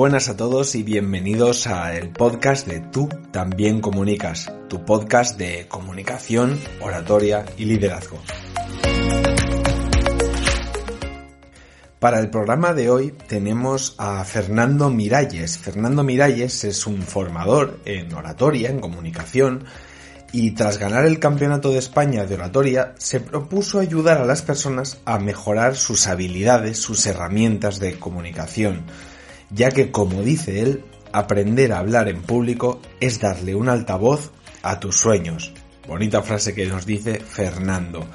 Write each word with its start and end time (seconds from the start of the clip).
buenas 0.00 0.30
a 0.30 0.36
todos 0.38 0.76
y 0.76 0.82
bienvenidos 0.82 1.66
al 1.66 2.08
podcast 2.08 2.66
de 2.66 2.80
Tú 2.80 3.06
también 3.32 3.82
comunicas, 3.82 4.50
tu 4.66 4.82
podcast 4.82 5.36
de 5.36 5.68
comunicación, 5.68 6.58
oratoria 6.80 7.44
y 7.58 7.66
liderazgo. 7.66 8.18
Para 11.98 12.18
el 12.18 12.30
programa 12.30 12.72
de 12.72 12.88
hoy 12.88 13.12
tenemos 13.28 13.94
a 13.98 14.24
Fernando 14.24 14.88
Miralles. 14.88 15.58
Fernando 15.58 16.02
Miralles 16.02 16.64
es 16.64 16.86
un 16.86 17.02
formador 17.02 17.80
en 17.84 18.10
oratoria, 18.14 18.70
en 18.70 18.80
comunicación, 18.80 19.66
y 20.32 20.52
tras 20.52 20.78
ganar 20.78 21.04
el 21.04 21.18
Campeonato 21.18 21.72
de 21.72 21.78
España 21.78 22.24
de 22.24 22.36
Oratoria, 22.36 22.94
se 22.96 23.20
propuso 23.20 23.80
ayudar 23.80 24.16
a 24.16 24.24
las 24.24 24.40
personas 24.40 25.02
a 25.04 25.18
mejorar 25.18 25.76
sus 25.76 26.06
habilidades, 26.06 26.78
sus 26.78 27.04
herramientas 27.04 27.80
de 27.80 27.98
comunicación, 27.98 28.86
ya 29.50 29.70
que, 29.70 29.90
como 29.90 30.22
dice 30.22 30.60
él, 30.60 30.84
aprender 31.12 31.72
a 31.72 31.78
hablar 31.78 32.08
en 32.08 32.22
público 32.22 32.80
es 33.00 33.20
darle 33.20 33.54
un 33.54 33.68
altavoz 33.68 34.30
a 34.62 34.80
tus 34.80 34.96
sueños. 34.96 35.52
Bonita 35.86 36.22
frase 36.22 36.54
que 36.54 36.66
nos 36.66 36.86
dice 36.86 37.20
Fernando. 37.20 38.06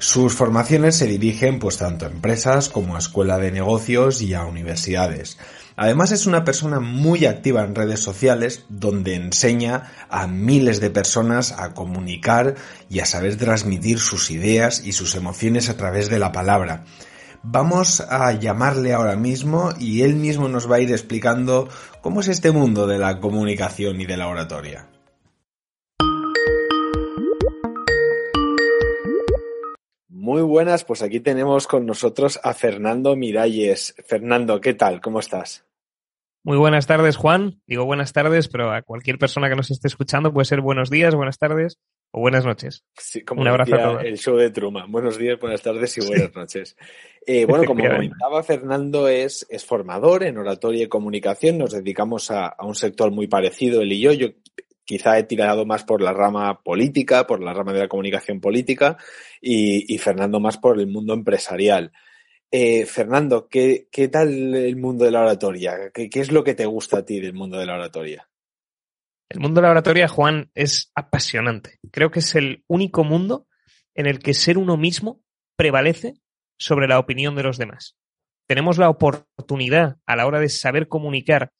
Sus 0.00 0.34
formaciones 0.34 0.94
se 0.94 1.06
dirigen 1.06 1.58
pues 1.58 1.78
tanto 1.78 2.06
a 2.06 2.08
empresas 2.08 2.68
como 2.68 2.94
a 2.94 3.00
escuela 3.00 3.38
de 3.38 3.50
negocios 3.50 4.22
y 4.22 4.34
a 4.34 4.44
universidades. 4.44 5.38
Además 5.74 6.12
es 6.12 6.26
una 6.26 6.44
persona 6.44 6.78
muy 6.78 7.24
activa 7.24 7.64
en 7.64 7.74
redes 7.74 8.00
sociales 8.00 8.64
donde 8.68 9.14
enseña 9.14 9.92
a 10.08 10.28
miles 10.28 10.80
de 10.80 10.90
personas 10.90 11.52
a 11.52 11.74
comunicar 11.74 12.54
y 12.88 13.00
a 13.00 13.06
saber 13.06 13.36
transmitir 13.36 13.98
sus 13.98 14.30
ideas 14.30 14.82
y 14.84 14.92
sus 14.92 15.16
emociones 15.16 15.68
a 15.68 15.76
través 15.76 16.08
de 16.08 16.20
la 16.20 16.30
palabra. 16.30 16.84
Vamos 17.42 18.00
a 18.00 18.32
llamarle 18.32 18.92
ahora 18.92 19.16
mismo 19.16 19.70
y 19.78 20.02
él 20.02 20.16
mismo 20.16 20.48
nos 20.48 20.70
va 20.70 20.76
a 20.76 20.80
ir 20.80 20.90
explicando 20.90 21.68
cómo 22.02 22.20
es 22.20 22.28
este 22.28 22.50
mundo 22.50 22.86
de 22.86 22.98
la 22.98 23.20
comunicación 23.20 24.00
y 24.00 24.06
de 24.06 24.16
la 24.16 24.28
oratoria. 24.28 24.88
Muy 30.08 30.42
buenas, 30.42 30.84
pues 30.84 31.00
aquí 31.02 31.20
tenemos 31.20 31.66
con 31.66 31.86
nosotros 31.86 32.40
a 32.42 32.52
Fernando 32.52 33.16
Miralles. 33.16 33.94
Fernando, 34.04 34.60
¿qué 34.60 34.74
tal? 34.74 35.00
¿Cómo 35.00 35.20
estás? 35.20 35.67
Muy 36.48 36.56
buenas 36.56 36.86
tardes, 36.86 37.18
Juan. 37.18 37.60
Digo 37.66 37.84
buenas 37.84 38.14
tardes, 38.14 38.48
pero 38.48 38.72
a 38.72 38.80
cualquier 38.80 39.18
persona 39.18 39.50
que 39.50 39.54
nos 39.54 39.70
esté 39.70 39.86
escuchando 39.86 40.32
puede 40.32 40.46
ser 40.46 40.62
buenos 40.62 40.88
días, 40.88 41.14
buenas 41.14 41.36
tardes 41.36 41.78
o 42.10 42.20
buenas 42.20 42.46
noches. 42.46 42.86
Sí, 42.96 43.22
como 43.22 43.42
Un 43.42 43.48
abrazo 43.48 43.74
a 43.74 43.82
todos. 43.82 44.04
El 44.04 44.16
show 44.16 44.34
de 44.34 44.48
Truman. 44.48 44.90
Buenos 44.90 45.18
días, 45.18 45.38
buenas 45.38 45.60
tardes 45.60 45.98
y 45.98 46.06
buenas 46.06 46.34
noches. 46.34 46.74
Eh, 47.26 47.44
bueno, 47.44 47.64
como 47.66 47.86
comentaba 47.86 48.42
Fernando, 48.42 49.08
es, 49.08 49.46
es, 49.50 49.66
formador 49.66 50.22
en 50.22 50.38
oratoria 50.38 50.84
y 50.84 50.88
comunicación. 50.88 51.58
Nos 51.58 51.72
dedicamos 51.72 52.30
a, 52.30 52.46
a, 52.46 52.64
un 52.64 52.74
sector 52.74 53.10
muy 53.10 53.26
parecido, 53.26 53.82
él 53.82 53.92
y 53.92 54.00
yo. 54.00 54.14
Yo 54.14 54.28
quizá 54.86 55.18
he 55.18 55.24
tirado 55.24 55.66
más 55.66 55.84
por 55.84 56.00
la 56.00 56.14
rama 56.14 56.62
política, 56.62 57.26
por 57.26 57.42
la 57.42 57.52
rama 57.52 57.74
de 57.74 57.80
la 57.80 57.88
comunicación 57.88 58.40
política, 58.40 58.96
y, 59.42 59.94
y 59.94 59.98
Fernando 59.98 60.40
más 60.40 60.56
por 60.56 60.80
el 60.80 60.86
mundo 60.86 61.12
empresarial. 61.12 61.92
Eh, 62.50 62.86
Fernando, 62.86 63.48
¿qué, 63.48 63.88
¿qué, 63.92 64.08
tal 64.08 64.54
el 64.54 64.76
mundo 64.76 65.04
de 65.04 65.10
la 65.10 65.20
oratoria? 65.20 65.90
¿Qué, 65.92 66.08
¿Qué, 66.08 66.20
es 66.20 66.32
lo 66.32 66.44
que 66.44 66.54
te 66.54 66.64
gusta 66.64 66.98
a 66.98 67.04
ti 67.04 67.20
del 67.20 67.34
mundo 67.34 67.58
de 67.58 67.66
la 67.66 67.74
oratoria? 67.74 68.28
El 69.28 69.40
mundo 69.40 69.60
de 69.60 69.66
la 69.66 69.72
oratoria, 69.72 70.08
Juan, 70.08 70.50
es 70.54 70.90
apasionante. 70.94 71.78
Creo 71.90 72.10
que 72.10 72.20
es 72.20 72.34
el 72.34 72.64
único 72.66 73.04
mundo 73.04 73.46
en 73.94 74.06
el 74.06 74.20
que 74.20 74.32
ser 74.32 74.56
uno 74.56 74.78
mismo 74.78 75.22
prevalece 75.56 76.14
sobre 76.58 76.88
la 76.88 76.98
opinión 76.98 77.36
de 77.36 77.42
los 77.42 77.58
demás. 77.58 77.96
Tenemos 78.46 78.78
la 78.78 78.88
oportunidad 78.88 79.98
a 80.06 80.16
la 80.16 80.26
hora 80.26 80.40
de 80.40 80.48
saber 80.48 80.88
comunicar 80.88 81.52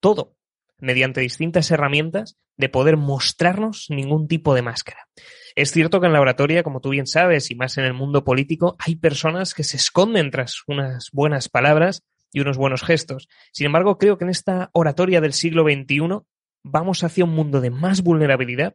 todo 0.00 0.36
mediante 0.82 1.20
distintas 1.20 1.70
herramientas 1.70 2.36
de 2.56 2.68
poder 2.68 2.96
mostrarnos 2.96 3.86
ningún 3.88 4.26
tipo 4.26 4.52
de 4.54 4.62
máscara. 4.62 5.06
Es 5.54 5.70
cierto 5.70 6.00
que 6.00 6.08
en 6.08 6.12
la 6.12 6.20
oratoria, 6.20 6.64
como 6.64 6.80
tú 6.80 6.90
bien 6.90 7.06
sabes, 7.06 7.50
y 7.50 7.54
más 7.54 7.78
en 7.78 7.84
el 7.84 7.94
mundo 7.94 8.24
político, 8.24 8.74
hay 8.78 8.96
personas 8.96 9.54
que 9.54 9.62
se 9.62 9.76
esconden 9.76 10.30
tras 10.30 10.62
unas 10.66 11.10
buenas 11.12 11.48
palabras 11.48 12.02
y 12.32 12.40
unos 12.40 12.58
buenos 12.58 12.82
gestos. 12.82 13.28
Sin 13.52 13.66
embargo, 13.66 13.96
creo 13.96 14.18
que 14.18 14.24
en 14.24 14.30
esta 14.30 14.70
oratoria 14.72 15.20
del 15.20 15.34
siglo 15.34 15.62
XXI 15.62 16.26
vamos 16.64 17.04
hacia 17.04 17.24
un 17.24 17.30
mundo 17.30 17.60
de 17.60 17.70
más 17.70 18.02
vulnerabilidad, 18.02 18.74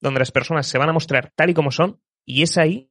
donde 0.00 0.18
las 0.18 0.32
personas 0.32 0.66
se 0.66 0.78
van 0.78 0.88
a 0.88 0.92
mostrar 0.92 1.32
tal 1.36 1.50
y 1.50 1.54
como 1.54 1.70
son, 1.70 2.00
y 2.26 2.42
es 2.42 2.58
ahí 2.58 2.90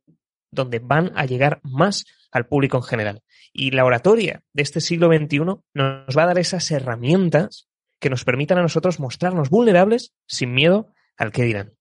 donde 0.51 0.79
van 0.79 1.11
a 1.15 1.25
llegar 1.25 1.59
más 1.63 2.05
al 2.31 2.47
público 2.47 2.77
en 2.77 2.83
general. 2.83 3.23
Y 3.51 3.71
la 3.71 3.83
oratoria 3.83 4.41
de 4.53 4.63
este 4.63 4.79
siglo 4.79 5.09
XXI 5.09 5.39
nos 5.73 6.17
va 6.17 6.23
a 6.23 6.27
dar 6.27 6.39
esas 6.39 6.71
herramientas 6.71 7.67
que 8.03 8.09
nos 8.09 8.25
permitan 8.25 8.57
a 8.57 8.61
nosotros 8.61 8.99
mostrarnos 8.99 9.49
vulnerables 9.49 10.13
sin 10.27 10.53
miedo 10.53 10.93
al 11.17 11.31
que 11.31 11.43
dirán. 11.43 11.73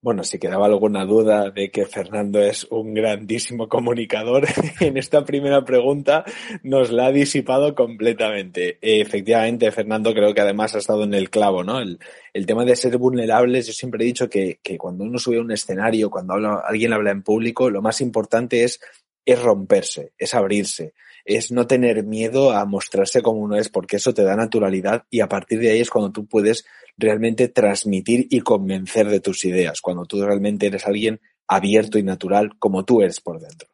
Bueno, 0.00 0.22
si 0.22 0.38
quedaba 0.38 0.66
alguna 0.66 1.04
duda 1.04 1.50
de 1.50 1.72
que 1.72 1.84
Fernando 1.84 2.40
es 2.40 2.68
un 2.70 2.94
grandísimo 2.94 3.68
comunicador, 3.68 4.46
en 4.80 4.96
esta 4.96 5.24
primera 5.24 5.64
pregunta 5.64 6.24
nos 6.62 6.92
la 6.92 7.06
ha 7.06 7.12
disipado 7.12 7.74
completamente. 7.74 8.78
Efectivamente, 8.80 9.72
Fernando 9.72 10.14
creo 10.14 10.32
que 10.34 10.40
además 10.40 10.76
ha 10.76 10.78
estado 10.78 11.02
en 11.02 11.14
el 11.14 11.30
clavo, 11.30 11.64
¿no? 11.64 11.80
El, 11.80 11.98
tema 12.46 12.64
de 12.64 12.76
ser 12.76 12.96
vulnerables, 12.96 13.66
yo 13.66 13.72
siempre 13.72 14.04
he 14.04 14.06
dicho 14.06 14.30
que, 14.30 14.60
cuando 14.78 15.02
uno 15.02 15.18
sube 15.18 15.38
a 15.38 15.40
un 15.40 15.50
escenario, 15.50 16.10
cuando 16.10 16.34
alguien 16.34 16.92
habla 16.92 17.10
en 17.10 17.24
público, 17.24 17.68
lo 17.68 17.82
más 17.82 18.00
importante 18.00 18.62
es, 18.62 18.78
es 19.24 19.42
romperse, 19.42 20.12
es 20.16 20.32
abrirse, 20.32 20.94
es 21.24 21.52
no 21.52 21.66
tener 21.66 22.04
miedo 22.04 22.52
a 22.52 22.64
mostrarse 22.64 23.22
como 23.22 23.40
uno 23.40 23.56
es, 23.56 23.68
porque 23.68 23.96
eso 23.96 24.14
te 24.14 24.24
da 24.24 24.36
naturalidad 24.36 25.04
y 25.10 25.20
a 25.20 25.28
partir 25.28 25.60
de 25.60 25.70
ahí 25.70 25.80
es 25.80 25.90
cuando 25.90 26.12
tú 26.12 26.26
puedes 26.26 26.64
realmente 26.96 27.48
transmitir 27.48 28.26
y 28.30 28.40
convencer 28.40 29.08
de 29.08 29.20
tus 29.20 29.44
ideas, 29.44 29.80
cuando 29.80 30.04
tú 30.04 30.24
realmente 30.24 30.66
eres 30.66 30.86
alguien 30.86 31.20
abierto 31.46 31.98
y 31.98 32.02
natural 32.02 32.58
como 32.58 32.84
tú 32.84 33.02
eres 33.02 33.20
por 33.20 33.40
dentro. 33.40 33.68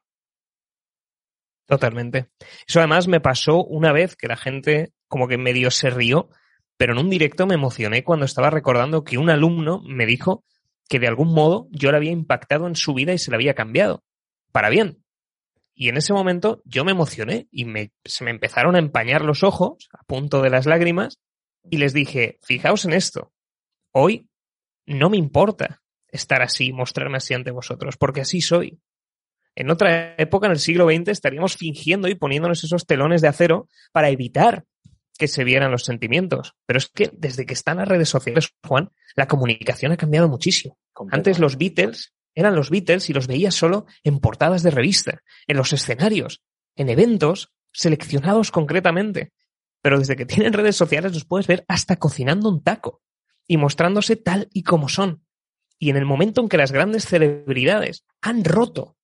Totalmente. 1.66 2.28
Eso 2.66 2.80
además 2.80 3.08
me 3.08 3.20
pasó 3.20 3.64
una 3.64 3.92
vez 3.92 4.16
que 4.16 4.28
la 4.28 4.36
gente 4.36 4.92
como 5.08 5.28
que 5.28 5.38
medio 5.38 5.70
se 5.70 5.90
rió, 5.90 6.28
pero 6.76 6.92
en 6.92 6.98
un 6.98 7.10
directo 7.10 7.46
me 7.46 7.54
emocioné 7.54 8.04
cuando 8.04 8.26
estaba 8.26 8.50
recordando 8.50 9.04
que 9.04 9.18
un 9.18 9.30
alumno 9.30 9.80
me 9.86 10.06
dijo 10.06 10.44
que 10.88 10.98
de 10.98 11.08
algún 11.08 11.32
modo 11.32 11.68
yo 11.70 11.90
le 11.90 11.96
había 11.96 12.10
impactado 12.10 12.66
en 12.66 12.76
su 12.76 12.94
vida 12.94 13.12
y 13.12 13.18
se 13.18 13.30
le 13.30 13.36
había 13.36 13.54
cambiado. 13.54 14.02
Para 14.52 14.68
bien. 14.68 15.03
Y 15.74 15.88
en 15.88 15.96
ese 15.96 16.12
momento 16.12 16.62
yo 16.64 16.84
me 16.84 16.92
emocioné 16.92 17.48
y 17.50 17.64
me, 17.64 17.92
se 18.04 18.24
me 18.24 18.30
empezaron 18.30 18.76
a 18.76 18.78
empañar 18.78 19.22
los 19.22 19.42
ojos 19.42 19.88
a 19.92 20.04
punto 20.04 20.40
de 20.40 20.50
las 20.50 20.66
lágrimas 20.66 21.18
y 21.68 21.78
les 21.78 21.92
dije, 21.92 22.38
fijaos 22.42 22.84
en 22.84 22.92
esto, 22.92 23.32
hoy 23.90 24.28
no 24.86 25.10
me 25.10 25.16
importa 25.16 25.82
estar 26.08 26.42
así, 26.42 26.72
mostrarme 26.72 27.16
así 27.16 27.34
ante 27.34 27.50
vosotros, 27.50 27.96
porque 27.96 28.20
así 28.20 28.40
soy. 28.40 28.80
En 29.56 29.70
otra 29.70 30.14
época, 30.16 30.46
en 30.46 30.52
el 30.52 30.58
siglo 30.58 30.86
XX, 30.86 31.08
estaríamos 31.08 31.56
fingiendo 31.56 32.08
y 32.08 32.14
poniéndonos 32.14 32.62
esos 32.62 32.86
telones 32.86 33.20
de 33.20 33.28
acero 33.28 33.68
para 33.92 34.10
evitar 34.10 34.64
que 35.16 35.28
se 35.28 35.44
vieran 35.44 35.70
los 35.70 35.84
sentimientos. 35.84 36.54
Pero 36.66 36.78
es 36.78 36.88
que 36.88 37.10
desde 37.12 37.46
que 37.46 37.54
están 37.54 37.78
las 37.78 37.88
redes 37.88 38.08
sociales, 38.08 38.50
Juan, 38.66 38.90
la 39.14 39.26
comunicación 39.26 39.92
ha 39.92 39.96
cambiado 39.96 40.28
muchísimo. 40.28 40.78
Antes 41.10 41.38
los 41.38 41.56
Beatles 41.56 42.12
eran 42.34 42.54
los 42.54 42.70
Beatles 42.70 43.08
y 43.10 43.12
los 43.12 43.26
veías 43.26 43.54
solo 43.54 43.86
en 44.02 44.20
portadas 44.20 44.62
de 44.62 44.70
revista, 44.70 45.22
en 45.46 45.56
los 45.56 45.72
escenarios, 45.72 46.42
en 46.76 46.88
eventos 46.88 47.52
seleccionados 47.72 48.50
concretamente. 48.50 49.32
Pero 49.82 49.98
desde 49.98 50.16
que 50.16 50.26
tienen 50.26 50.52
redes 50.52 50.76
sociales 50.76 51.12
los 51.12 51.24
puedes 51.24 51.46
ver 51.46 51.64
hasta 51.68 51.96
cocinando 51.96 52.48
un 52.48 52.62
taco 52.62 53.02
y 53.46 53.56
mostrándose 53.56 54.16
tal 54.16 54.48
y 54.52 54.62
como 54.62 54.88
son. 54.88 55.24
Y 55.78 55.90
en 55.90 55.96
el 55.96 56.06
momento 56.06 56.40
en 56.40 56.48
que 56.48 56.56
las 56.56 56.72
grandes 56.72 57.04
celebridades 57.06 58.04
han 58.22 58.44
roto 58.44 58.96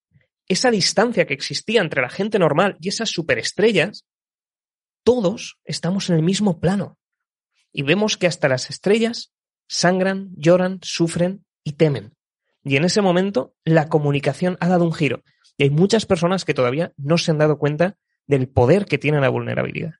esa 0.48 0.70
distancia 0.70 1.26
que 1.26 1.34
existía 1.34 1.80
entre 1.80 2.02
la 2.02 2.08
gente 2.08 2.38
normal 2.38 2.76
y 2.80 2.88
esas 2.88 3.10
superestrellas, 3.10 4.06
todos 5.04 5.58
estamos 5.64 6.10
en 6.10 6.16
el 6.16 6.22
mismo 6.22 6.58
plano. 6.58 6.98
Y 7.72 7.82
vemos 7.82 8.16
que 8.16 8.26
hasta 8.26 8.48
las 8.48 8.68
estrellas 8.68 9.32
sangran, 9.68 10.30
lloran, 10.36 10.80
sufren 10.82 11.44
y 11.62 11.72
temen. 11.72 12.16
Y 12.62 12.76
en 12.76 12.84
ese 12.84 13.02
momento 13.02 13.54
la 13.64 13.88
comunicación 13.88 14.56
ha 14.60 14.68
dado 14.68 14.84
un 14.84 14.92
giro. 14.92 15.22
Y 15.56 15.64
hay 15.64 15.70
muchas 15.70 16.06
personas 16.06 16.44
que 16.44 16.54
todavía 16.54 16.92
no 16.96 17.18
se 17.18 17.30
han 17.30 17.38
dado 17.38 17.58
cuenta 17.58 17.96
del 18.26 18.48
poder 18.48 18.86
que 18.86 18.98
tiene 18.98 19.20
la 19.20 19.28
vulnerabilidad. 19.28 19.94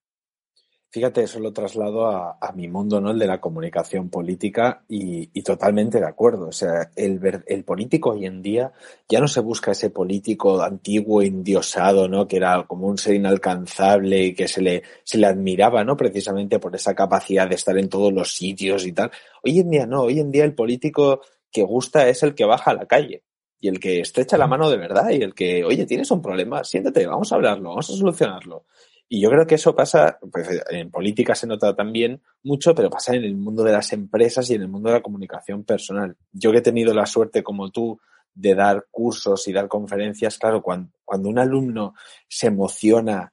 Fíjate, 0.93 1.23
eso 1.23 1.39
lo 1.39 1.53
traslado 1.53 2.09
a, 2.09 2.53
mi 2.57 2.67
mundo, 2.67 3.01
¿no? 3.01 3.13
El 3.13 3.19
de 3.21 3.29
la 3.29 3.41
comunicación 3.41 4.11
política 4.11 4.83
y, 4.89 5.27
totalmente 5.43 6.01
de 6.01 6.07
acuerdo. 6.07 6.49
O 6.49 6.53
sea, 6.53 6.91
el, 6.97 7.21
el, 7.47 7.63
político 7.63 8.11
hoy 8.11 8.27
en 8.27 8.43
día 8.43 8.73
ya 9.09 9.21
no 9.21 9.29
se 9.29 9.39
busca 9.39 9.71
ese 9.71 9.91
político 9.91 10.61
antiguo, 10.61 11.23
indiosado, 11.23 12.09
¿no? 12.09 12.27
Que 12.27 12.39
era 12.39 12.65
como 12.67 12.89
un 12.89 12.99
ser 12.99 13.15
inalcanzable 13.15 14.25
y 14.25 14.35
que 14.35 14.49
se 14.49 14.63
le, 14.63 14.83
se 15.05 15.19
le 15.19 15.29
admiraba, 15.29 15.85
¿no? 15.85 15.97
Precisamente 15.97 16.59
por 16.59 16.75
esa 16.75 16.93
capacidad 16.93 17.49
de 17.49 17.55
estar 17.55 17.79
en 17.79 17.89
todos 17.89 18.13
los 18.13 18.35
sitios 18.35 18.85
y 18.85 18.93
tal. 18.93 19.13
Hoy 19.45 19.61
en 19.61 19.71
día 19.71 19.87
no, 19.87 20.03
hoy 20.03 20.19
en 20.19 20.33
día 20.33 20.45
el 20.45 20.57
político 20.57 21.21
que 21.51 21.63
gusta 21.63 22.09
es 22.09 22.23
el 22.23 22.35
que 22.35 22.45
baja 22.45 22.71
a 22.71 22.75
la 22.75 22.87
calle 22.87 23.25
y 23.61 23.69
el 23.69 23.79
que 23.79 24.01
estrecha 24.01 24.39
la 24.39 24.47
mano 24.47 24.71
de 24.71 24.79
verdad 24.79 25.11
y 25.11 25.23
el 25.23 25.35
que, 25.35 25.65
oye, 25.65 25.85
tienes 25.85 26.11
un 26.11 26.23
problema, 26.23 26.65
siéntate, 26.65 27.07
vamos 27.07 27.31
a 27.31 27.35
hablarlo, 27.35 27.71
vamos 27.71 27.91
a 27.91 27.93
solucionarlo. 27.93 28.65
Y 29.13 29.21
yo 29.21 29.29
creo 29.29 29.47
que 29.47 29.57
eso 29.57 29.75
pasa, 29.75 30.19
pues 30.31 30.49
en 30.71 30.91
política 30.91 31.35
se 31.35 31.47
nota 31.47 31.75
también 31.75 32.23
mucho, 32.45 32.75
pero 32.75 32.89
pasa 32.89 33.15
en 33.15 33.25
el 33.25 33.37
mundo 33.37 33.65
de 33.65 33.73
las 33.73 33.93
empresas 33.93 34.49
y 34.49 34.55
en 34.55 34.63
el 34.63 34.69
mundo 34.69 34.89
de 34.89 34.95
la 34.95 35.03
comunicación 35.03 35.65
personal. 35.65 36.17
Yo 36.33 36.53
que 36.53 36.59
he 36.59 36.63
tenido 36.63 36.95
la 36.95 37.07
suerte 37.07 37.43
como 37.43 37.71
tú 37.71 38.01
de 38.33 38.55
dar 38.55 38.87
cursos 38.91 39.47
y 39.49 39.53
dar 39.53 39.67
conferencias, 39.69 40.39
claro, 40.39 40.63
cuando, 40.63 40.93
cuando 41.05 41.29
un 41.29 41.41
alumno 41.41 41.95
se 42.29 42.47
emociona, 42.47 43.33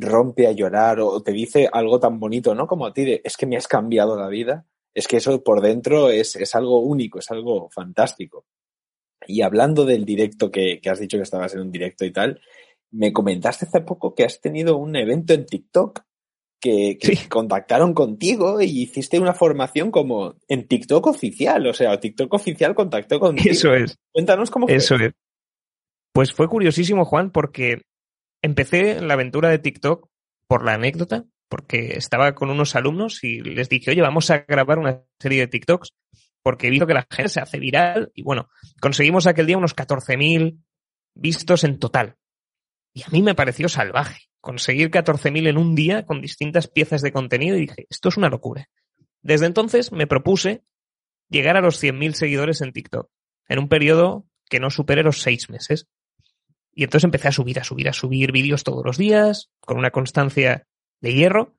rompe 0.00 0.46
a 0.46 0.52
llorar 0.52 1.00
o 1.00 1.22
te 1.22 1.32
dice 1.32 1.68
algo 1.70 2.00
tan 2.00 2.18
bonito, 2.18 2.54
¿no? 2.54 2.66
Como 2.66 2.86
a 2.86 2.92
ti 2.92 3.04
de, 3.04 3.20
es 3.22 3.36
que 3.36 3.46
me 3.46 3.56
has 3.58 3.68
cambiado 3.68 4.16
la 4.16 4.28
vida, 4.28 4.64
es 4.94 5.08
que 5.08 5.16
eso 5.16 5.42
por 5.42 5.60
dentro 5.60 6.10
es, 6.10 6.36
es 6.36 6.54
algo 6.54 6.80
único, 6.80 7.18
es 7.18 7.30
algo 7.30 7.70
fantástico. 7.70 8.46
Y 9.26 9.42
hablando 9.42 9.84
del 9.84 10.04
directo 10.04 10.50
que, 10.50 10.80
que 10.80 10.90
has 10.90 10.98
dicho 10.98 11.16
que 11.16 11.22
estabas 11.22 11.54
en 11.54 11.60
un 11.60 11.70
directo 11.70 12.04
y 12.04 12.12
tal, 12.12 12.40
me 12.90 13.12
comentaste 13.12 13.66
hace 13.66 13.80
poco 13.80 14.14
que 14.14 14.24
has 14.24 14.40
tenido 14.40 14.76
un 14.76 14.96
evento 14.96 15.32
en 15.32 15.46
TikTok 15.46 16.02
que, 16.62 16.98
contactaron 17.28 17.92
contigo 17.92 18.60
y 18.60 18.82
hiciste 18.82 19.18
una 19.18 19.34
formación 19.34 19.90
como 19.90 20.36
en 20.48 20.68
TikTok 20.68 21.06
oficial, 21.08 21.66
o 21.66 21.74
sea, 21.74 21.98
TikTok 21.98 22.32
oficial 22.32 22.74
contactó 22.74 23.18
contigo. 23.18 23.50
Eso 23.50 23.74
es. 23.74 23.98
Cuéntanos 24.12 24.50
cómo 24.50 24.66
fue. 24.66 24.76
Eso 24.76 24.94
es. 24.94 25.12
Pues 26.14 26.32
fue 26.32 26.48
curiosísimo, 26.48 27.04
Juan, 27.04 27.32
porque 27.32 27.82
empecé 28.42 29.00
la 29.00 29.14
aventura 29.14 29.48
de 29.48 29.58
TikTok 29.58 30.08
por 30.46 30.64
la 30.64 30.74
anécdota, 30.74 31.24
porque 31.52 31.98
estaba 31.98 32.34
con 32.34 32.48
unos 32.48 32.76
alumnos 32.76 33.22
y 33.22 33.42
les 33.42 33.68
dije, 33.68 33.90
oye, 33.90 34.00
vamos 34.00 34.30
a 34.30 34.38
grabar 34.48 34.78
una 34.78 35.02
serie 35.20 35.40
de 35.40 35.48
TikToks, 35.48 35.92
porque 36.42 36.68
he 36.68 36.70
visto 36.70 36.86
que 36.86 36.94
la 36.94 37.06
gente 37.10 37.28
se 37.28 37.40
hace 37.40 37.58
viral 37.58 38.10
y 38.14 38.22
bueno, 38.22 38.48
conseguimos 38.80 39.26
aquel 39.26 39.44
día 39.44 39.58
unos 39.58 39.76
14.000 39.76 40.58
vistos 41.14 41.64
en 41.64 41.78
total. 41.78 42.16
Y 42.94 43.02
a 43.02 43.08
mí 43.10 43.20
me 43.20 43.34
pareció 43.34 43.68
salvaje 43.68 44.30
conseguir 44.40 44.90
14.000 44.90 45.46
en 45.46 45.58
un 45.58 45.74
día 45.74 46.06
con 46.06 46.22
distintas 46.22 46.68
piezas 46.68 47.02
de 47.02 47.12
contenido 47.12 47.58
y 47.58 47.66
dije, 47.66 47.86
esto 47.90 48.08
es 48.08 48.16
una 48.16 48.30
locura. 48.30 48.70
Desde 49.20 49.44
entonces 49.44 49.92
me 49.92 50.06
propuse 50.06 50.64
llegar 51.28 51.58
a 51.58 51.60
los 51.60 51.82
100.000 51.82 52.14
seguidores 52.14 52.62
en 52.62 52.72
TikTok 52.72 53.10
en 53.50 53.58
un 53.58 53.68
periodo 53.68 54.24
que 54.48 54.58
no 54.58 54.70
supere 54.70 55.02
los 55.02 55.20
seis 55.20 55.50
meses. 55.50 55.86
Y 56.72 56.84
entonces 56.84 57.04
empecé 57.04 57.28
a 57.28 57.32
subir, 57.32 57.60
a 57.60 57.64
subir, 57.64 57.90
a 57.90 57.92
subir 57.92 58.32
vídeos 58.32 58.64
todos 58.64 58.86
los 58.86 58.96
días, 58.96 59.50
con 59.60 59.76
una 59.76 59.90
constancia 59.90 60.66
de 61.02 61.12
hierro. 61.12 61.54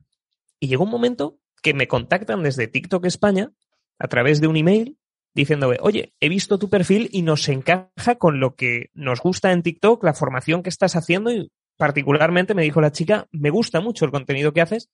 Y 0.60 0.68
llegó 0.68 0.86
un 0.86 0.90
momento 0.90 1.40
que 1.62 1.76
me 1.76 1.88
contactan 1.88 2.42
desde 2.42 2.68
TikTok 2.68 3.06
España 3.06 3.52
a 4.00 4.08
través 4.08 4.42
de 4.42 4.48
un 4.48 4.58
email 4.58 4.98
diciéndome, 5.36 5.78
oye, 5.82 6.14
he 6.20 6.30
visto 6.30 6.60
tu 6.60 6.70
perfil 6.70 7.10
y 7.12 7.22
nos 7.22 7.48
encaja 7.50 8.16
con 8.18 8.40
lo 8.40 8.56
que 8.56 8.90
nos 8.94 9.22
gusta 9.22 9.52
en 9.52 9.64
TikTok, 9.64 10.04
la 10.04 10.14
formación 10.14 10.64
que 10.64 10.70
estás 10.70 10.96
haciendo 10.96 11.32
y 11.32 11.52
particularmente 11.78 12.54
me 12.54 12.64
dijo 12.64 12.82
la 12.82 12.92
chica, 12.92 13.28
me 13.32 13.50
gusta 13.50 13.82
mucho 13.82 14.06
el 14.06 14.12
contenido 14.12 14.54
que 14.54 14.62
haces, 14.62 14.90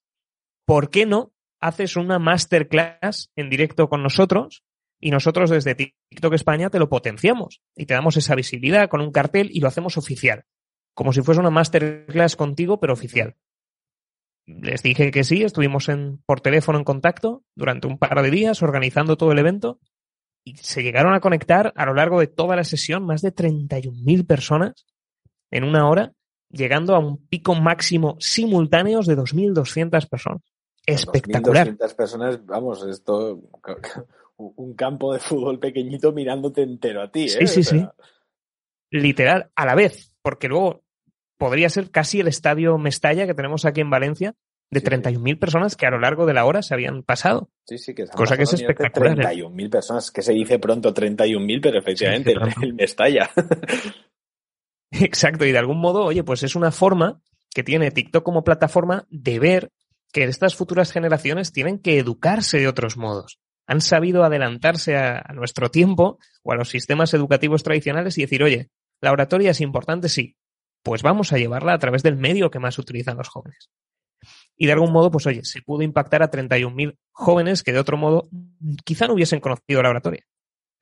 ¿por 0.64 0.90
qué 0.90 1.04
no 1.04 1.32
haces 1.60 1.96
una 1.96 2.18
masterclass 2.18 3.30
en 3.36 3.50
directo 3.50 3.88
con 3.88 4.02
nosotros? 4.02 4.64
Y 4.98 5.10
nosotros 5.10 5.50
desde 5.50 5.74
TikTok 5.74 6.34
España 6.34 6.70
te 6.70 6.78
lo 6.78 6.88
potenciamos 6.88 7.60
y 7.76 7.86
te 7.86 7.94
damos 7.94 8.16
esa 8.16 8.34
visibilidad 8.34 8.88
con 8.88 9.00
un 9.00 9.12
cartel 9.12 9.50
y 9.52 9.60
lo 9.60 9.68
hacemos 9.68 9.98
oficial, 9.98 10.44
como 10.94 11.12
si 11.12 11.20
fuese 11.22 11.40
una 11.40 11.50
masterclass 11.50 12.36
contigo, 12.36 12.80
pero 12.80 12.94
oficial. 12.94 13.36
Les 14.46 14.82
dije 14.82 15.10
que 15.10 15.24
sí, 15.24 15.42
estuvimos 15.42 15.88
en, 15.88 16.18
por 16.26 16.40
teléfono 16.40 16.78
en 16.78 16.84
contacto 16.84 17.44
durante 17.54 17.86
un 17.86 17.98
par 17.98 18.20
de 18.22 18.30
días 18.30 18.62
organizando 18.62 19.16
todo 19.16 19.32
el 19.32 19.38
evento 19.38 19.78
y 20.44 20.56
se 20.56 20.82
llegaron 20.82 21.14
a 21.14 21.20
conectar 21.20 21.72
a 21.76 21.86
lo 21.86 21.94
largo 21.94 22.20
de 22.20 22.26
toda 22.26 22.56
la 22.56 22.64
sesión 22.64 23.04
más 23.04 23.22
de 23.22 23.34
31.000 23.34 24.26
personas 24.26 24.86
en 25.50 25.64
una 25.64 25.88
hora, 25.88 26.12
llegando 26.50 26.94
a 26.94 26.98
un 26.98 27.26
pico 27.26 27.54
máximo 27.54 28.16
simultáneos 28.18 29.06
de 29.06 29.16
2.200 29.16 30.08
personas. 30.08 30.42
Espectacular. 30.86 31.68
2.200 31.68 31.96
personas, 31.96 32.46
vamos, 32.46 32.86
esto, 32.86 33.40
un 34.36 34.74
campo 34.74 35.12
de 35.12 35.20
fútbol 35.20 35.58
pequeñito 35.58 36.12
mirándote 36.12 36.62
entero 36.62 37.02
a 37.02 37.10
ti. 37.10 37.24
¿eh? 37.24 37.28
Sí, 37.28 37.46
sí, 37.46 37.62
sí. 37.62 37.86
Literal, 38.90 39.50
a 39.54 39.66
la 39.66 39.74
vez, 39.74 40.12
porque 40.22 40.48
luego 40.48 40.82
podría 41.40 41.70
ser 41.70 41.90
casi 41.90 42.20
el 42.20 42.28
estadio 42.28 42.76
Mestalla 42.76 43.26
que 43.26 43.32
tenemos 43.32 43.64
aquí 43.64 43.80
en 43.80 43.88
Valencia, 43.88 44.34
de 44.70 44.82
31.000 44.84 45.38
personas 45.38 45.74
que 45.74 45.86
a 45.86 45.90
lo 45.90 45.98
largo 45.98 46.26
de 46.26 46.34
la 46.34 46.44
hora 46.44 46.62
se 46.62 46.74
habían 46.74 47.02
pasado. 47.02 47.50
Sí, 47.64 47.78
sí, 47.78 47.94
que 47.94 48.06
Cosa 48.06 48.36
que 48.36 48.42
es 48.42 48.52
espectacular. 48.52 49.16
31.000 49.16 49.66
¿eh? 49.66 49.70
personas, 49.70 50.10
que 50.10 50.20
se 50.20 50.34
dice 50.34 50.58
pronto 50.58 50.92
31.000, 50.92 51.60
pero 51.62 51.78
efectivamente 51.78 52.32
el, 52.32 52.74
me 52.74 52.84
estalla. 52.84 53.30
Exacto, 54.92 55.46
y 55.46 55.52
de 55.52 55.58
algún 55.58 55.80
modo, 55.80 56.04
oye, 56.04 56.22
pues 56.22 56.42
es 56.42 56.54
una 56.54 56.70
forma 56.72 57.22
que 57.54 57.64
tiene 57.64 57.90
TikTok 57.90 58.22
como 58.22 58.44
plataforma 58.44 59.06
de 59.08 59.38
ver 59.38 59.72
que 60.12 60.24
estas 60.24 60.54
futuras 60.54 60.92
generaciones 60.92 61.52
tienen 61.52 61.78
que 61.78 61.98
educarse 61.98 62.58
de 62.58 62.68
otros 62.68 62.98
modos. 62.98 63.40
Han 63.66 63.80
sabido 63.80 64.24
adelantarse 64.24 64.96
a, 64.96 65.22
a 65.24 65.32
nuestro 65.32 65.70
tiempo 65.70 66.18
o 66.42 66.52
a 66.52 66.56
los 66.56 66.68
sistemas 66.68 67.14
educativos 67.14 67.62
tradicionales 67.62 68.18
y 68.18 68.22
decir, 68.22 68.42
oye, 68.42 68.68
la 69.00 69.10
oratoria 69.10 69.52
es 69.52 69.60
importante, 69.62 70.10
sí, 70.10 70.36
pues 70.82 71.02
vamos 71.02 71.32
a 71.32 71.38
llevarla 71.38 71.74
a 71.74 71.78
través 71.78 72.02
del 72.02 72.16
medio 72.16 72.50
que 72.50 72.58
más 72.58 72.78
utilizan 72.78 73.16
los 73.16 73.28
jóvenes. 73.28 73.70
Y 74.56 74.66
de 74.66 74.72
algún 74.72 74.92
modo, 74.92 75.10
pues 75.10 75.26
oye, 75.26 75.44
se 75.44 75.62
pudo 75.62 75.82
impactar 75.82 76.22
a 76.22 76.30
31.000 76.30 76.96
jóvenes 77.12 77.62
que 77.62 77.72
de 77.72 77.78
otro 77.78 77.96
modo 77.96 78.28
quizá 78.84 79.06
no 79.06 79.14
hubiesen 79.14 79.40
conocido 79.40 79.82
la 79.82 79.90
oratoria. 79.90 80.26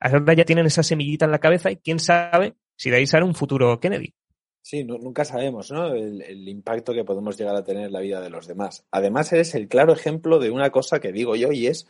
Ahora 0.00 0.34
ya 0.34 0.44
tienen 0.44 0.66
esa 0.66 0.82
semillita 0.82 1.25
en 1.25 1.30
la 1.30 1.38
cabeza 1.38 1.70
y 1.70 1.76
quién 1.76 1.99
sabe 1.99 2.56
si 2.76 2.90
de 2.90 2.96
ahí 2.96 3.06
sale 3.06 3.25
un 3.25 3.34
futuro 3.34 3.78
Kennedy. 3.80 4.14
Sí, 4.62 4.84
nunca 4.84 5.25
sabemos, 5.25 5.70
¿no? 5.70 5.94
El, 5.94 6.20
el, 6.23 6.49
impacto 6.49 6.92
que 6.92 7.04
podemos 7.04 7.38
llegar 7.38 7.56
a 7.56 7.64
tener 7.64 7.87
en 7.87 7.92
la 7.92 8.00
vida 8.00 8.20
de 8.20 8.28
los 8.28 8.46
demás. 8.46 8.84
Además, 8.90 9.32
eres 9.32 9.54
el 9.54 9.66
claro 9.66 9.92
ejemplo 9.92 10.38
de 10.38 10.50
una 10.50 10.70
cosa 10.70 11.00
que 11.00 11.11
digo 11.11 11.37
yo 11.37 11.52
y 11.52 11.68
es 11.68 11.88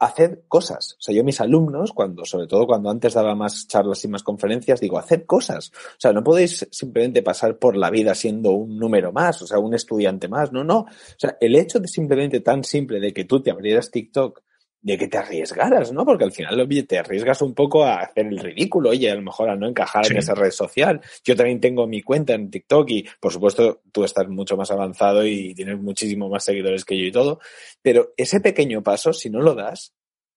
haced 0.00 0.40
cosas. 0.48 0.96
O 0.98 1.02
sea, 1.02 1.14
yo 1.14 1.22
mis 1.22 1.40
alumnos, 1.40 1.92
cuando, 1.92 2.24
sobre 2.24 2.46
todo 2.46 2.66
cuando 2.66 2.90
antes 2.90 3.14
daba 3.14 3.34
más 3.34 3.68
charlas 3.68 4.02
y 4.04 4.08
más 4.08 4.22
conferencias, 4.22 4.80
digo, 4.80 4.98
haced 4.98 5.26
cosas. 5.26 5.70
O 5.74 6.00
sea, 6.00 6.12
no 6.12 6.24
podéis 6.24 6.66
simplemente 6.70 7.22
pasar 7.22 7.58
por 7.58 7.76
la 7.76 7.90
vida 7.90 8.14
siendo 8.14 8.52
un 8.52 8.78
número 8.78 9.12
más, 9.12 9.42
o 9.42 9.46
sea, 9.46 9.58
un 9.58 9.74
estudiante 9.74 10.26
más. 10.26 10.52
No, 10.52 10.64
no. 10.64 10.80
O 10.80 11.18
sea, 11.18 11.36
el 11.40 11.54
hecho 11.54 11.78
de 11.78 11.86
simplemente 11.86 12.40
tan 12.40 12.64
simple 12.64 12.98
de 12.98 13.12
que 13.12 13.24
tú 13.24 13.42
te 13.42 13.50
abrieras 13.50 13.90
TikTok 13.90 14.42
de 14.82 14.96
que 14.96 15.08
te 15.08 15.18
arriesgaras, 15.18 15.92
¿no? 15.92 16.04
Porque 16.06 16.24
al 16.24 16.32
final 16.32 16.68
te 16.86 16.98
arriesgas 16.98 17.42
un 17.42 17.54
poco 17.54 17.84
a 17.84 18.00
hacer 18.00 18.26
el 18.26 18.38
ridículo, 18.38 18.90
oye, 18.90 19.10
a 19.10 19.14
lo 19.14 19.22
mejor 19.22 19.50
a 19.50 19.56
no 19.56 19.68
encajar 19.68 20.10
en 20.10 20.16
esa 20.16 20.34
red 20.34 20.50
social. 20.50 21.00
Yo 21.22 21.36
también 21.36 21.60
tengo 21.60 21.86
mi 21.86 22.02
cuenta 22.02 22.32
en 22.32 22.50
TikTok 22.50 22.90
y, 22.90 23.06
por 23.20 23.32
supuesto, 23.32 23.82
tú 23.92 24.04
estás 24.04 24.28
mucho 24.28 24.56
más 24.56 24.70
avanzado 24.70 25.26
y 25.26 25.54
tienes 25.54 25.78
muchísimo 25.78 26.28
más 26.28 26.44
seguidores 26.44 26.84
que 26.84 26.98
yo 26.98 27.04
y 27.04 27.12
todo, 27.12 27.40
pero 27.82 28.12
ese 28.16 28.40
pequeño 28.40 28.82
paso, 28.82 29.12
si 29.12 29.28
no 29.28 29.40
lo 29.40 29.54
das, 29.54 29.92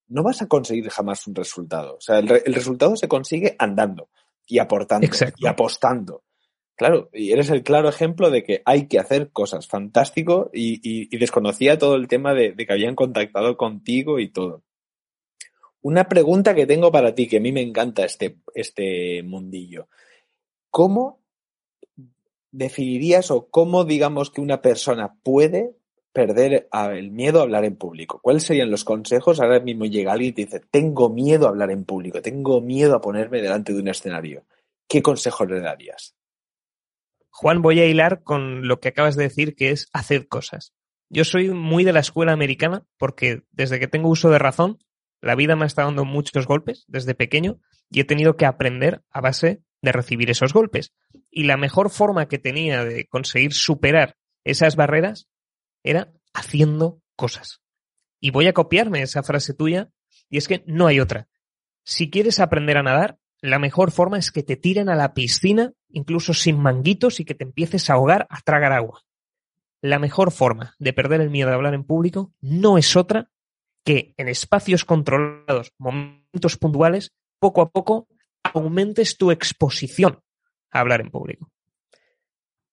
no 0.07 0.23
vas 0.23 0.41
a 0.41 0.47
conseguir 0.47 0.89
jamás 0.89 1.25
un 1.27 1.35
resultado. 1.35 1.95
O 1.95 2.01
sea, 2.01 2.19
el, 2.19 2.29
el 2.45 2.53
resultado 2.53 2.95
se 2.97 3.07
consigue 3.07 3.55
andando 3.57 4.09
y 4.45 4.59
aportando 4.59 5.07
y 5.38 5.47
apostando. 5.47 6.23
Claro, 6.75 7.10
y 7.13 7.32
eres 7.32 7.50
el 7.51 7.63
claro 7.63 7.88
ejemplo 7.88 8.32
de 8.32 8.44
que 8.44 8.62
hay 8.65 8.88
que 8.88 9.00
hacer 9.00 9.32
cosas. 9.32 9.68
Fantástico. 9.68 10.50
Y, 10.53 11.15
desconocía 11.18 11.77
todo 11.77 11.96
el 11.96 12.08
tema 12.08 12.34
de, 12.34 12.56
que 12.56 12.74
habían 12.74 12.96
contactado 12.96 13.58
contigo 13.58 14.20
y 14.20 14.30
todo. 14.30 14.63
Una 15.82 16.08
pregunta 16.08 16.56
que 16.56 16.65
tengo 16.65 16.92
para 16.92 17.13
ti, 17.13 17.27
que 17.27 17.38
a 17.38 17.42
mí 17.42 17.51
me 17.51 17.62
encanta 17.62 18.06
este, 18.06 18.38
este 18.56 19.22
mundillo. 19.24 19.88
¿Cómo 20.72 21.20
definirías 22.51 23.32
o 23.32 23.48
cómo 23.50 23.84
digamos 23.84 24.32
que 24.32 24.42
una 24.42 24.62
persona 24.62 25.15
puede 25.24 25.75
perder 26.13 26.70
el 26.94 27.12
miedo 27.12 27.39
a 27.39 27.44
hablar 27.44 27.65
en 27.65 27.75
público? 27.75 28.20
¿Cuáles 28.22 28.44
serían 28.44 28.72
los 28.72 28.84
consejos? 28.84 29.39
Ahora 29.39 29.60
mismo 29.60 29.86
llega 29.86 30.13
alguien 30.13 30.30
y 30.32 30.34
te 30.34 30.46
dice, 30.46 30.62
tengo 30.72 31.10
miedo 31.10 31.46
a 31.46 31.50
hablar 31.50 31.70
en 31.70 31.84
público, 31.84 32.22
tengo 32.22 32.62
miedo 32.62 32.96
a 32.96 33.01
ponerme 33.01 33.42
delante 33.42 33.74
de 33.74 33.82
un 33.82 33.89
escenario. 33.89 34.46
¿Qué 34.88 35.01
consejos 35.01 35.50
le 35.50 35.60
darías? 35.60 36.15
Juan, 37.35 37.63
voy 37.63 37.79
a 37.79 37.87
hilar 37.87 38.21
con 38.21 38.67
lo 38.67 38.79
que 38.79 38.89
acabas 38.89 39.15
de 39.15 39.23
decir, 39.23 39.55
que 39.55 39.71
es 39.71 39.89
hacer 39.91 40.27
cosas. 40.27 40.71
Yo 41.09 41.25
soy 41.25 41.49
muy 41.49 41.83
de 41.83 41.91
la 41.91 41.99
escuela 41.99 42.31
americana 42.31 42.85
porque 42.97 43.41
desde 43.51 43.79
que 43.79 43.87
tengo 43.87 44.09
uso 44.09 44.29
de 44.29 44.39
razón 44.39 44.77
La 45.19 45.35
vida 45.35 45.55
me 45.55 45.65
estado 45.65 45.87
dando 45.87 46.05
muchos 46.05 46.45
golpes 46.45 46.83
desde 46.87 47.15
pequeño 47.15 47.59
y 47.89 48.01
he 48.01 48.03
tenido 48.03 48.35
que 48.35 48.45
aprender 48.45 49.01
a 49.09 49.21
base 49.21 49.63
de 49.81 49.91
recibir 49.91 50.29
esos 50.29 50.53
golpes. 50.53 50.93
Y 51.31 51.45
la 51.45 51.57
mejor 51.57 51.89
forma 51.89 52.27
que 52.27 52.39
tenía 52.39 52.83
de 52.83 53.07
conseguir 53.07 53.53
superar 53.53 54.15
esas 54.43 54.75
barreras 54.75 55.27
era 55.81 56.11
haciendo 56.33 57.01
cosas. 57.15 57.61
Y 58.19 58.31
voy 58.31 58.47
a 58.47 58.53
copiarme 58.53 59.01
esa 59.01 59.23
frase 59.23 59.53
tuya 59.53 59.89
y 60.29 60.37
es 60.37 60.47
que 60.47 60.63
no 60.67 60.87
hay 60.87 60.99
otra. 60.99 61.29
Si 61.83 62.09
quieres 62.09 62.39
aprender 62.39 62.77
a 62.77 62.83
nadar, 62.83 63.17
la 63.41 63.59
mejor 63.59 63.91
forma 63.91 64.17
es 64.17 64.31
que 64.31 64.43
te 64.43 64.55
tiren 64.55 64.89
a 64.89 64.95
la 64.95 65.13
piscina, 65.13 65.73
incluso 65.93 66.33
sin 66.33 66.59
manguitos, 66.59 67.19
y 67.19 67.25
que 67.25 67.35
te 67.35 67.45
empieces 67.45 67.89
a 67.89 67.93
ahogar 67.93 68.27
a 68.29 68.41
tragar 68.41 68.73
agua. 68.73 69.01
La 69.81 70.00
mejor 70.00 70.31
forma 70.31 70.75
de 70.79 70.93
perder 70.93 71.21
el 71.21 71.29
miedo 71.29 71.50
a 71.50 71.53
hablar 71.55 71.73
en 71.73 71.83
público 71.83 72.33
no 72.41 72.77
es 72.77 72.95
otra 72.95 73.29
que 73.83 74.13
en 74.17 74.29
espacios 74.29 74.85
controlados, 74.85 75.73
momentos 75.77 76.57
puntuales, 76.57 77.13
poco 77.39 77.62
a 77.62 77.69
poco 77.69 78.07
aumentes 78.43 79.17
tu 79.17 79.31
exposición 79.31 80.21
a 80.71 80.79
hablar 80.79 81.01
en 81.01 81.12
público. 81.12 81.51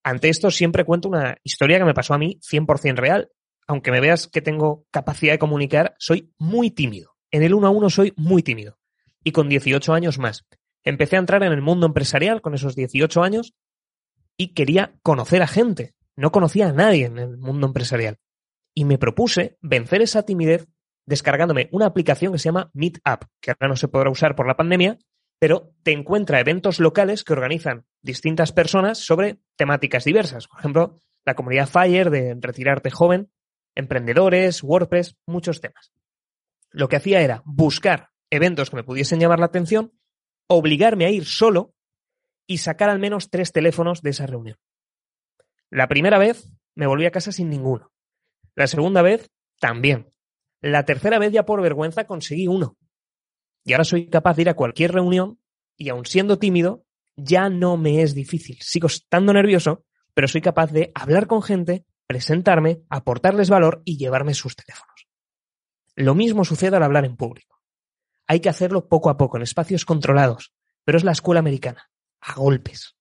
Ante 0.03 0.29
esto 0.29 0.51
siempre 0.51 0.85
cuento 0.85 1.09
una 1.09 1.37
historia 1.43 1.79
que 1.79 1.85
me 1.85 1.95
pasó 1.95 2.15
a 2.15 2.19
mí 2.19 2.39
100% 2.41 2.97
real. 2.97 3.31
Aunque 3.67 3.91
me 3.91 4.01
veas 4.01 4.27
que 4.27 4.41
tengo 4.41 4.85
capacidad 4.91 5.33
de 5.33 5.39
comunicar, 5.39 5.95
soy 5.99 6.33
muy 6.39 6.71
tímido. 6.71 7.17
En 7.31 7.43
el 7.43 7.55
uno 7.55 7.67
a 7.67 7.71
uno 7.71 7.91
soy 7.91 8.13
muy 8.17 8.43
tímido. 8.43 8.79
Y 9.23 9.33
con 9.33 9.49
18 9.49 9.93
años 9.93 10.19
más. 10.19 10.47
Empecé 10.85 11.17
a 11.17 11.21
entrar 11.21 11.43
en 11.43 11.53
el 11.53 11.63
mundo 11.63 11.87
empresarial 11.87 12.41
con 12.41 12.55
esos 12.55 12.75
18 12.75 13.23
años 13.23 13.55
y 14.37 14.55
quería 14.55 14.99
conocer 15.03 15.43
a 15.43 15.47
gente. 15.47 15.95
No 16.17 16.33
conocía 16.33 16.69
a 16.69 16.73
nadie 16.73 17.07
en 17.07 17.19
el 17.19 17.37
mundo 17.37 17.67
empresarial. 17.67 18.19
Y 18.75 18.85
me 18.85 18.99
propuse 18.99 19.59
vencer 19.61 20.03
esa 20.03 20.23
timidez 20.23 20.69
descargándome 21.07 21.69
una 21.73 21.87
aplicación 21.87 22.33
que 22.33 22.39
se 22.39 22.45
llama 22.45 22.71
Meetup, 22.73 23.25
que 23.41 23.51
ahora 23.51 23.69
no 23.69 23.77
se 23.77 23.89
podrá 23.89 24.11
usar 24.11 24.37
por 24.37 24.47
la 24.47 24.57
pandemia, 24.57 24.99
pero 25.41 25.75
te 25.83 25.93
encuentra 25.93 26.41
eventos 26.41 26.79
locales 26.79 27.25
que 27.25 27.33
organizan 27.33 27.85
distintas 28.03 28.53
personas 28.53 28.99
sobre 28.99 29.41
temáticas 29.57 30.05
diversas. 30.05 30.47
Por 30.47 30.61
ejemplo, 30.61 30.97
la 31.25 31.35
comunidad 31.35 31.69
Fire 31.69 32.11
de 32.11 32.37
retirarte 32.39 32.91
joven, 32.91 33.31
emprendedores, 33.75 34.63
WordPress, 34.63 35.17
muchos 35.27 35.61
temas. 35.61 35.93
Lo 36.71 36.89
que 36.89 36.97
hacía 36.97 37.23
era 37.23 37.43
buscar 37.45 38.11
eventos 38.31 38.71
que 38.71 38.77
me 38.77 38.85
pudiesen 38.85 39.19
llamar 39.19 39.41
la 39.41 39.47
atención, 39.47 39.93
obligarme 40.53 41.07
a 41.07 41.11
ir 41.11 41.27
solo 41.27 41.75
y 42.47 42.59
sacar 42.59 42.91
al 42.91 42.99
menos 42.99 43.31
tres 43.31 43.53
teléfonos 43.53 44.03
de 44.03 44.11
esa 44.11 44.27
reunión. 44.27 44.59
La 45.71 45.87
primera 45.87 46.19
vez 46.19 46.53
me 46.75 46.89
volví 46.89 47.07
a 47.07 47.13
casa 47.13 47.31
sin 47.31 47.49
ninguno. 47.49 47.93
La 48.57 48.67
segunda 48.67 49.01
vez 49.01 49.31
también. 49.61 50.09
La 50.61 50.85
tercera 50.85 51.21
vez 51.21 51.33
ya 51.33 51.47
por 51.47 51.63
vergüenza 51.63 52.05
conseguí 52.05 52.49
uno. 52.49 52.77
Y 53.65 53.75
ahora 53.75 53.85
soy 53.85 54.09
capaz 54.09 54.35
de 54.35 54.43
ir 54.43 54.49
a 54.49 54.55
cualquier 54.55 54.93
reunión 54.93 55.39
y 55.77 55.89
aun 55.89 56.05
siendo 56.05 56.41
tímido, 56.41 56.85
ya 57.15 57.49
no 57.49 57.77
me 57.77 58.03
es 58.03 58.15
difícil. 58.17 58.59
Sigo 58.61 58.89
estando 58.89 59.33
nervioso, 59.33 59.85
pero 60.15 60.27
soy 60.27 60.41
capaz 60.41 60.73
de 60.73 60.91
hablar 60.97 61.29
con 61.29 61.43
gente, 61.43 61.85
presentarme, 62.09 62.83
aportarles 62.89 63.51
valor 63.51 63.83
y 63.85 63.99
llevarme 63.99 64.35
sus 64.35 64.57
teléfonos. 64.57 65.07
Lo 65.95 66.17
mismo 66.17 66.45
sucede 66.45 66.77
al 66.77 66.83
hablar 66.83 67.05
en 67.05 67.17
público. 67.17 67.60
Hay 68.31 68.39
que 68.39 68.49
hacerlo 68.49 68.87
poco 68.87 69.11
a 69.11 69.17
poco, 69.17 69.39
en 69.39 69.43
espacios 69.43 69.85
controlados, 69.85 70.53
pero 70.85 70.97
es 70.97 71.03
la 71.03 71.11
escuela 71.11 71.41
americana, 71.41 71.91
a 72.21 72.35
golpes. 72.35 72.95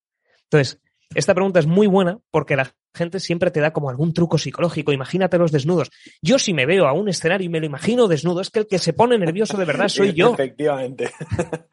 Entonces, 0.45 0.81
esta 1.13 1.35
pregunta 1.35 1.59
es 1.59 1.67
muy 1.67 1.85
buena 1.85 2.17
porque 2.31 2.55
la 2.55 2.73
gente 2.95 3.19
siempre 3.19 3.51
te 3.51 3.59
da 3.59 3.71
como 3.71 3.91
algún 3.91 4.11
truco 4.11 4.39
psicológico. 4.39 4.91
Imagínate 4.91 5.37
los 5.37 5.51
desnudos. 5.51 5.91
Yo 6.23 6.39
si 6.39 6.55
me 6.55 6.65
veo 6.65 6.87
a 6.87 6.93
un 6.93 7.09
escenario 7.09 7.45
y 7.45 7.49
me 7.49 7.59
lo 7.59 7.67
imagino 7.67 8.07
desnudo, 8.07 8.41
es 8.41 8.49
que 8.49 8.57
el 8.57 8.65
que 8.65 8.79
se 8.79 8.93
pone 8.93 9.19
nervioso 9.19 9.55
de 9.55 9.65
verdad 9.65 9.87
soy 9.87 10.13
yo. 10.15 10.33
Efectivamente. 10.33 11.11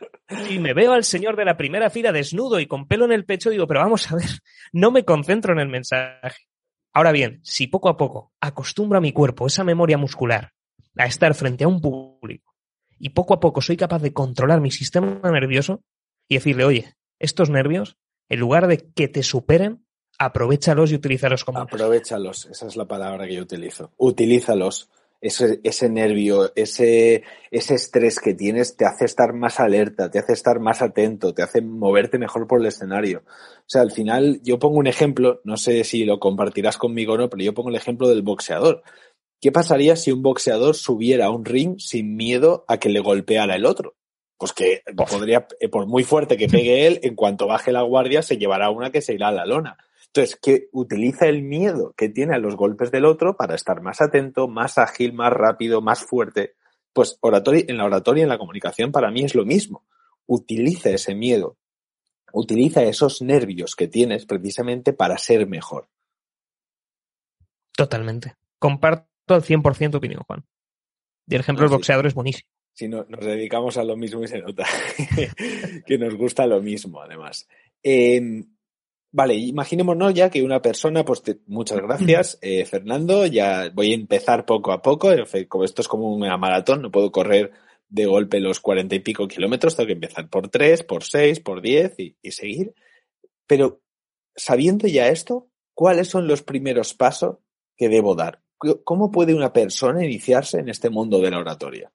Y 0.50 0.58
me 0.58 0.74
veo 0.74 0.92
al 0.92 1.04
señor 1.04 1.36
de 1.36 1.44
la 1.44 1.56
primera 1.56 1.88
fila 1.88 2.10
desnudo 2.10 2.58
y 2.58 2.66
con 2.66 2.88
pelo 2.88 3.04
en 3.04 3.12
el 3.12 3.24
pecho, 3.24 3.48
digo, 3.48 3.68
pero 3.68 3.78
vamos 3.78 4.10
a 4.10 4.16
ver, 4.16 4.28
no 4.72 4.90
me 4.90 5.04
concentro 5.04 5.52
en 5.52 5.60
el 5.60 5.68
mensaje. 5.68 6.48
Ahora 6.92 7.12
bien, 7.12 7.38
si 7.44 7.68
poco 7.68 7.88
a 7.88 7.96
poco 7.96 8.32
acostumbro 8.40 8.98
a 8.98 9.00
mi 9.00 9.12
cuerpo, 9.12 9.46
esa 9.46 9.62
memoria 9.62 9.96
muscular, 9.96 10.52
a 10.96 11.06
estar 11.06 11.32
frente 11.36 11.62
a 11.62 11.68
un 11.68 11.80
público 11.80 12.55
y 12.98 13.10
poco 13.10 13.34
a 13.34 13.40
poco 13.40 13.60
soy 13.60 13.76
capaz 13.76 14.00
de 14.00 14.12
controlar 14.12 14.60
mi 14.60 14.70
sistema 14.70 15.20
nervioso 15.30 15.82
y 16.28 16.36
decirle, 16.36 16.64
oye, 16.64 16.94
estos 17.18 17.50
nervios, 17.50 17.96
en 18.28 18.40
lugar 18.40 18.66
de 18.66 18.78
que 18.78 19.08
te 19.08 19.22
superen, 19.22 19.84
aprovechalos 20.18 20.92
y 20.92 20.96
utilízalos 20.96 21.44
como. 21.44 21.60
Aprovechalos, 21.60 22.46
esa 22.46 22.66
es 22.66 22.76
la 22.76 22.86
palabra 22.86 23.26
que 23.26 23.34
yo 23.34 23.42
utilizo. 23.42 23.92
Utilízalos. 23.96 24.90
Ese, 25.18 25.60
ese 25.64 25.88
nervio, 25.88 26.52
ese, 26.56 27.24
ese 27.50 27.74
estrés 27.74 28.20
que 28.20 28.34
tienes 28.34 28.76
te 28.76 28.84
hace 28.84 29.06
estar 29.06 29.32
más 29.32 29.60
alerta, 29.60 30.10
te 30.10 30.18
hace 30.18 30.34
estar 30.34 30.60
más 30.60 30.82
atento, 30.82 31.32
te 31.32 31.42
hace 31.42 31.62
moverte 31.62 32.18
mejor 32.18 32.46
por 32.46 32.60
el 32.60 32.66
escenario. 32.66 33.24
O 33.26 33.64
sea, 33.66 33.80
al 33.80 33.92
final, 33.92 34.40
yo 34.44 34.58
pongo 34.58 34.76
un 34.76 34.86
ejemplo, 34.86 35.40
no 35.42 35.56
sé 35.56 35.84
si 35.84 36.04
lo 36.04 36.20
compartirás 36.20 36.76
conmigo 36.76 37.14
o 37.14 37.18
no, 37.18 37.30
pero 37.30 37.42
yo 37.42 37.54
pongo 37.54 37.70
el 37.70 37.76
ejemplo 37.76 38.08
del 38.08 38.20
boxeador. 38.20 38.82
¿Qué 39.40 39.52
pasaría 39.52 39.96
si 39.96 40.12
un 40.12 40.22
boxeador 40.22 40.74
subiera 40.74 41.26
a 41.26 41.30
un 41.30 41.44
ring 41.44 41.78
sin 41.78 42.16
miedo 42.16 42.64
a 42.68 42.78
que 42.78 42.88
le 42.88 43.00
golpeara 43.00 43.54
el 43.54 43.66
otro? 43.66 43.94
Pues 44.38 44.52
que 44.52 44.82
podría, 44.96 45.46
eh, 45.60 45.68
por 45.68 45.86
muy 45.86 46.04
fuerte 46.04 46.36
que 46.36 46.48
pegue 46.48 46.86
él, 46.86 47.00
en 47.02 47.14
cuanto 47.14 47.46
baje 47.46 47.72
la 47.72 47.82
guardia, 47.82 48.22
se 48.22 48.38
llevará 48.38 48.70
una 48.70 48.90
que 48.90 49.00
se 49.00 49.14
irá 49.14 49.28
a 49.28 49.32
la 49.32 49.46
lona. 49.46 49.76
Entonces, 50.06 50.38
que 50.40 50.68
utiliza 50.72 51.26
el 51.26 51.42
miedo 51.42 51.92
que 51.96 52.08
tiene 52.08 52.34
a 52.34 52.38
los 52.38 52.56
golpes 52.56 52.90
del 52.90 53.04
otro 53.04 53.36
para 53.36 53.54
estar 53.54 53.82
más 53.82 54.00
atento, 54.00 54.48
más 54.48 54.78
ágil, 54.78 55.12
más 55.12 55.32
rápido, 55.32 55.82
más 55.82 56.00
fuerte. 56.00 56.54
Pues 56.92 57.18
oratoria, 57.20 57.64
en 57.68 57.76
la 57.76 57.84
oratoria, 57.84 58.22
en 58.22 58.30
la 58.30 58.38
comunicación, 58.38 58.92
para 58.92 59.10
mí 59.10 59.24
es 59.24 59.34
lo 59.34 59.44
mismo. 59.44 59.84
Utiliza 60.26 60.90
ese 60.90 61.14
miedo, 61.14 61.58
utiliza 62.32 62.82
esos 62.82 63.20
nervios 63.20 63.76
que 63.76 63.88
tienes 63.88 64.24
precisamente 64.24 64.92
para 64.92 65.18
ser 65.18 65.46
mejor. 65.46 65.88
Totalmente. 67.76 68.36
Comparto 68.58 69.15
al 69.34 69.42
100% 69.42 69.90
tu 69.90 69.98
opinión, 69.98 70.22
Juan. 70.26 70.44
Y 71.26 71.34
el 71.34 71.40
ejemplo 71.40 71.64
del 71.64 71.72
boxeador 71.72 72.06
es 72.06 72.14
buenísimo. 72.14 72.48
Si 72.72 72.88
no, 72.88 73.06
nos 73.08 73.24
dedicamos 73.24 73.78
a 73.78 73.84
lo 73.84 73.96
mismo 73.96 74.22
y 74.22 74.28
se 74.28 74.40
nota 74.40 74.66
que 75.86 75.98
nos 75.98 76.14
gusta 76.14 76.46
lo 76.46 76.60
mismo, 76.60 77.00
además. 77.00 77.48
Eh, 77.82 78.44
Vale, 79.16 79.34
imaginémonos 79.34 80.12
ya 80.12 80.28
que 80.28 80.42
una 80.42 80.60
persona, 80.60 81.02
pues 81.02 81.22
muchas 81.46 81.80
gracias, 81.80 82.38
eh, 82.42 82.66
Fernando, 82.66 83.24
ya 83.24 83.70
voy 83.72 83.92
a 83.92 83.94
empezar 83.94 84.44
poco 84.44 84.72
a 84.72 84.82
poco, 84.82 85.08
como 85.48 85.64
esto 85.64 85.80
es 85.80 85.88
como 85.88 86.12
una 86.12 86.36
maratón, 86.36 86.82
no 86.82 86.90
puedo 86.90 87.10
correr 87.10 87.50
de 87.88 88.04
golpe 88.04 88.40
los 88.40 88.60
cuarenta 88.60 88.94
y 88.94 89.00
pico 89.00 89.26
kilómetros, 89.26 89.74
tengo 89.74 89.86
que 89.86 89.94
empezar 89.94 90.28
por 90.28 90.50
tres, 90.50 90.82
por 90.82 91.02
seis, 91.02 91.40
por 91.40 91.62
diez 91.62 91.98
y, 91.98 92.14
y 92.20 92.32
seguir. 92.32 92.74
Pero 93.46 93.80
sabiendo 94.34 94.86
ya 94.86 95.08
esto, 95.08 95.48
¿cuáles 95.72 96.08
son 96.08 96.28
los 96.28 96.42
primeros 96.42 96.92
pasos 96.92 97.38
que 97.74 97.88
debo 97.88 98.16
dar? 98.16 98.42
¿Cómo 98.58 99.10
puede 99.10 99.34
una 99.34 99.52
persona 99.52 100.04
iniciarse 100.04 100.58
en 100.58 100.68
este 100.68 100.90
mundo 100.90 101.20
de 101.20 101.30
la 101.30 101.38
oratoria? 101.38 101.92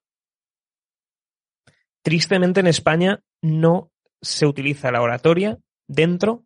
Tristemente 2.04 2.60
en 2.60 2.68
España 2.68 3.24
no 3.42 3.92
se 4.22 4.46
utiliza 4.46 4.92
la 4.92 5.02
oratoria 5.02 5.60
dentro 5.88 6.46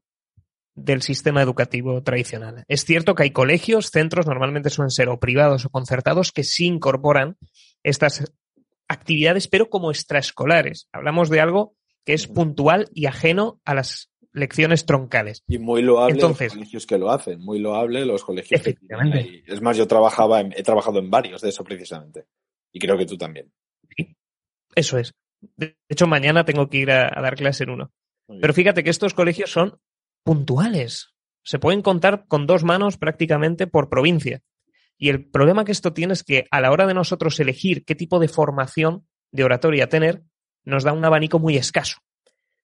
del 0.75 1.01
sistema 1.01 1.41
educativo 1.41 2.03
tradicional. 2.03 2.65
Es 2.67 2.84
cierto 2.84 3.15
que 3.15 3.24
hay 3.24 3.31
colegios, 3.31 3.91
centros, 3.91 4.27
normalmente 4.27 4.69
suelen 4.69 4.91
ser 4.91 5.10
o 5.10 5.19
privados 5.19 5.65
o 5.65 5.69
concertados, 5.69 6.31
que 6.31 6.43
sí 6.43 6.65
incorporan 6.65 7.38
estas 7.84 8.34
actividades, 8.88 9.48
pero 9.48 9.69
como 9.69 9.91
extraescolares. 9.91 10.89
Hablamos 10.91 11.29
de 11.29 11.39
algo 11.39 11.75
que 12.05 12.13
es 12.13 12.27
puntual 12.27 12.89
y 12.93 13.07
ajeno 13.07 13.60
a 13.65 13.74
las 13.74 14.12
lecciones 14.36 14.86
troncales. 14.86 15.44
Y 15.48 15.58
muy 15.58 15.82
loable 15.82 16.22
los 16.22 16.38
colegios 16.38 16.86
que 16.86 16.98
lo 16.98 17.10
hacen, 17.10 17.39
muy 17.39 17.60
loable 17.60 18.06
los 18.06 18.24
colegios 18.24 18.62
efectivamente. 18.62 19.44
Es 19.48 19.62
más, 19.62 19.77
yo 19.77 19.88
trabajaba 19.88 20.42
he 20.42 20.63
trabajado 20.63 21.00
en 21.00 21.10
varios 21.10 21.42
de 21.42 21.50
eso 21.50 21.63
precisamente. 21.63 22.25
Y 22.72 22.80
creo 22.80 22.98
que 22.98 23.06
tú 23.06 23.18
también. 23.18 23.51
Sí, 23.96 24.15
eso 24.75 24.98
es. 24.98 25.13
De 25.42 25.77
hecho, 25.89 26.08
mañana 26.08 26.44
tengo 26.44 26.70
que 26.70 26.77
ir 26.77 26.92
a, 26.92 27.08
a 27.08 27.22
dar 27.22 27.36
clase 27.36 27.63
en 27.63 27.70
uno. 27.72 27.92
Pero 28.42 28.54
fíjate 28.54 28.84
que 28.84 28.89
estos 28.89 29.13
colegios 29.13 29.51
son 29.51 29.80
puntuales. 30.24 31.13
Se 31.44 31.60
pueden 31.60 31.82
contar 31.82 32.25
con 32.27 32.48
dos 32.48 32.63
manos 32.63 32.98
prácticamente 32.98 33.68
por 33.68 33.89
provincia. 33.89 34.42
Y 34.98 35.10
el 35.10 35.30
problema 35.30 35.65
que 35.65 35.72
esto 35.72 35.94
tiene 35.94 36.13
es 36.13 36.24
que 36.24 36.46
a 36.51 36.62
la 36.62 36.72
hora 36.72 36.88
de 36.88 36.94
nosotros 36.94 37.39
elegir 37.39 37.86
qué 37.86 37.96
tipo 37.96 38.20
de 38.20 38.27
formación 38.27 39.08
de 39.32 39.44
oratoria 39.44 39.89
tener, 39.89 40.24
nos 40.63 40.84
da 40.84 40.94
un 40.94 41.06
abanico 41.06 41.38
muy 41.39 41.58
escaso. 41.58 42.00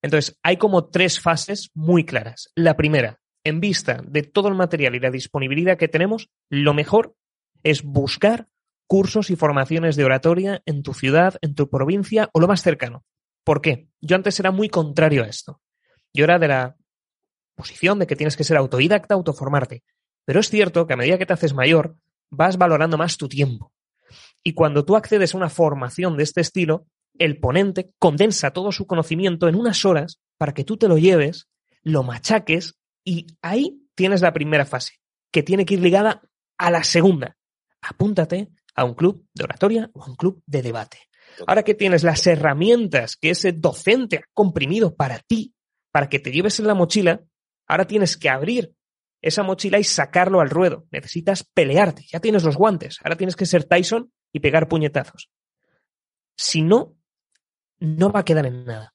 Entonces, 0.02 0.38
hay 0.44 0.58
como 0.58 0.90
tres 0.90 1.20
fases 1.20 1.70
muy 1.74 2.06
claras. 2.06 2.52
La 2.56 2.76
primera, 2.76 3.20
en 3.44 3.60
vista 3.60 4.02
de 4.06 4.24
todo 4.24 4.48
el 4.48 4.56
material 4.56 4.96
y 4.96 5.00
la 5.00 5.12
disponibilidad 5.12 5.78
que 5.78 5.88
tenemos, 5.88 6.30
lo 6.50 6.74
mejor 6.74 7.16
es 7.64 7.84
buscar 7.84 8.48
cursos 8.88 9.30
y 9.30 9.36
formaciones 9.36 9.96
de 9.96 10.04
oratoria 10.04 10.62
en 10.66 10.84
tu 10.84 10.94
ciudad, 10.94 11.36
en 11.42 11.56
tu 11.56 11.70
provincia 11.70 12.30
o 12.34 12.40
lo 12.40 12.48
más 12.48 12.62
cercano. 12.62 13.06
¿Por 13.44 13.62
qué? 13.62 13.88
Yo 14.02 14.16
antes 14.16 14.40
era 14.40 14.52
muy 14.52 14.70
contrario 14.70 15.24
a 15.24 15.28
esto. 15.28 15.62
Yo 16.14 16.26
era 16.26 16.40
de 16.40 16.48
la 16.48 16.76
posición 17.56 18.00
de 18.00 18.08
que 18.08 18.16
tienes 18.16 18.36
que 18.36 18.44
ser 18.44 18.58
autodidacta, 18.58 19.14
autoformarte. 19.14 19.84
Pero 20.26 20.40
es 20.40 20.50
cierto 20.50 20.88
que 20.88 20.94
a 20.94 20.98
medida 20.98 21.18
que 21.18 21.26
te 21.26 21.34
haces 21.34 21.54
mayor, 21.54 21.96
vas 22.30 22.58
valorando 22.58 22.98
más 22.98 23.18
tu 23.18 23.28
tiempo. 23.28 23.72
Y 24.44 24.54
cuando 24.54 24.84
tú 24.84 24.96
accedes 24.96 25.34
a 25.34 25.38
una 25.38 25.50
formación 25.50 26.18
de 26.18 26.24
este 26.24 26.42
estilo, 26.42 26.86
el 27.24 27.40
ponente 27.40 27.92
condensa 28.00 28.52
todo 28.52 28.72
su 28.72 28.88
conocimiento 28.88 29.48
en 29.48 29.56
unas 29.56 29.86
horas 29.86 30.20
para 30.38 30.54
que 30.54 30.64
tú 30.64 30.78
te 30.78 30.88
lo 30.88 30.98
lleves, 30.98 31.48
lo 31.84 32.04
machaques 32.04 32.76
y 33.04 33.28
ahí 33.42 33.88
tienes 33.96 34.22
la 34.22 34.34
primera 34.34 34.66
fase, 34.66 34.96
que 35.32 35.44
tiene 35.44 35.66
que 35.66 35.76
ir 35.76 35.82
ligada 35.82 36.24
a 36.58 36.72
la 36.72 36.84
segunda. 36.84 37.38
Apúntate 37.82 38.50
a 38.76 38.86
un 38.86 38.96
club 38.96 39.28
de 39.34 39.44
oratoria 39.44 39.90
o 39.94 40.04
a 40.04 40.08
un 40.08 40.16
club 40.16 40.42
de 40.48 40.62
debate. 40.64 40.98
Ahora 41.46 41.64
que 41.64 41.76
tienes 41.76 42.04
las 42.04 42.26
herramientas 42.26 43.16
que 43.16 43.30
ese 43.30 43.52
docente 43.52 44.18
ha 44.18 44.24
comprimido 44.34 44.96
para 44.96 45.20
ti, 45.20 45.54
para 45.92 46.10
que 46.10 46.20
te 46.20 46.32
lleves 46.32 46.60
en 46.60 46.68
la 46.68 46.74
mochila, 46.74 47.22
ahora 47.68 47.86
tienes 47.86 48.18
que 48.18 48.30
abrir 48.30 48.74
esa 49.22 49.44
mochila 49.44 49.78
y 49.78 49.84
sacarlo 49.84 50.42
al 50.42 50.50
ruedo. 50.50 50.88
Necesitas 50.92 51.44
pelearte, 51.44 52.04
ya 52.12 52.20
tienes 52.20 52.44
los 52.44 52.58
guantes, 52.58 52.98
ahora 53.04 53.16
tienes 53.16 53.36
que 53.36 53.46
ser 53.46 53.64
Tyson 53.64 54.12
y 54.34 54.40
pegar 54.40 54.68
puñetazos. 54.68 55.30
Si 56.36 56.64
no, 56.64 56.96
no 57.82 58.12
va 58.12 58.22
a 58.22 58.26
quedar 58.26 58.46
en 58.46 58.64
nada. 58.64 58.94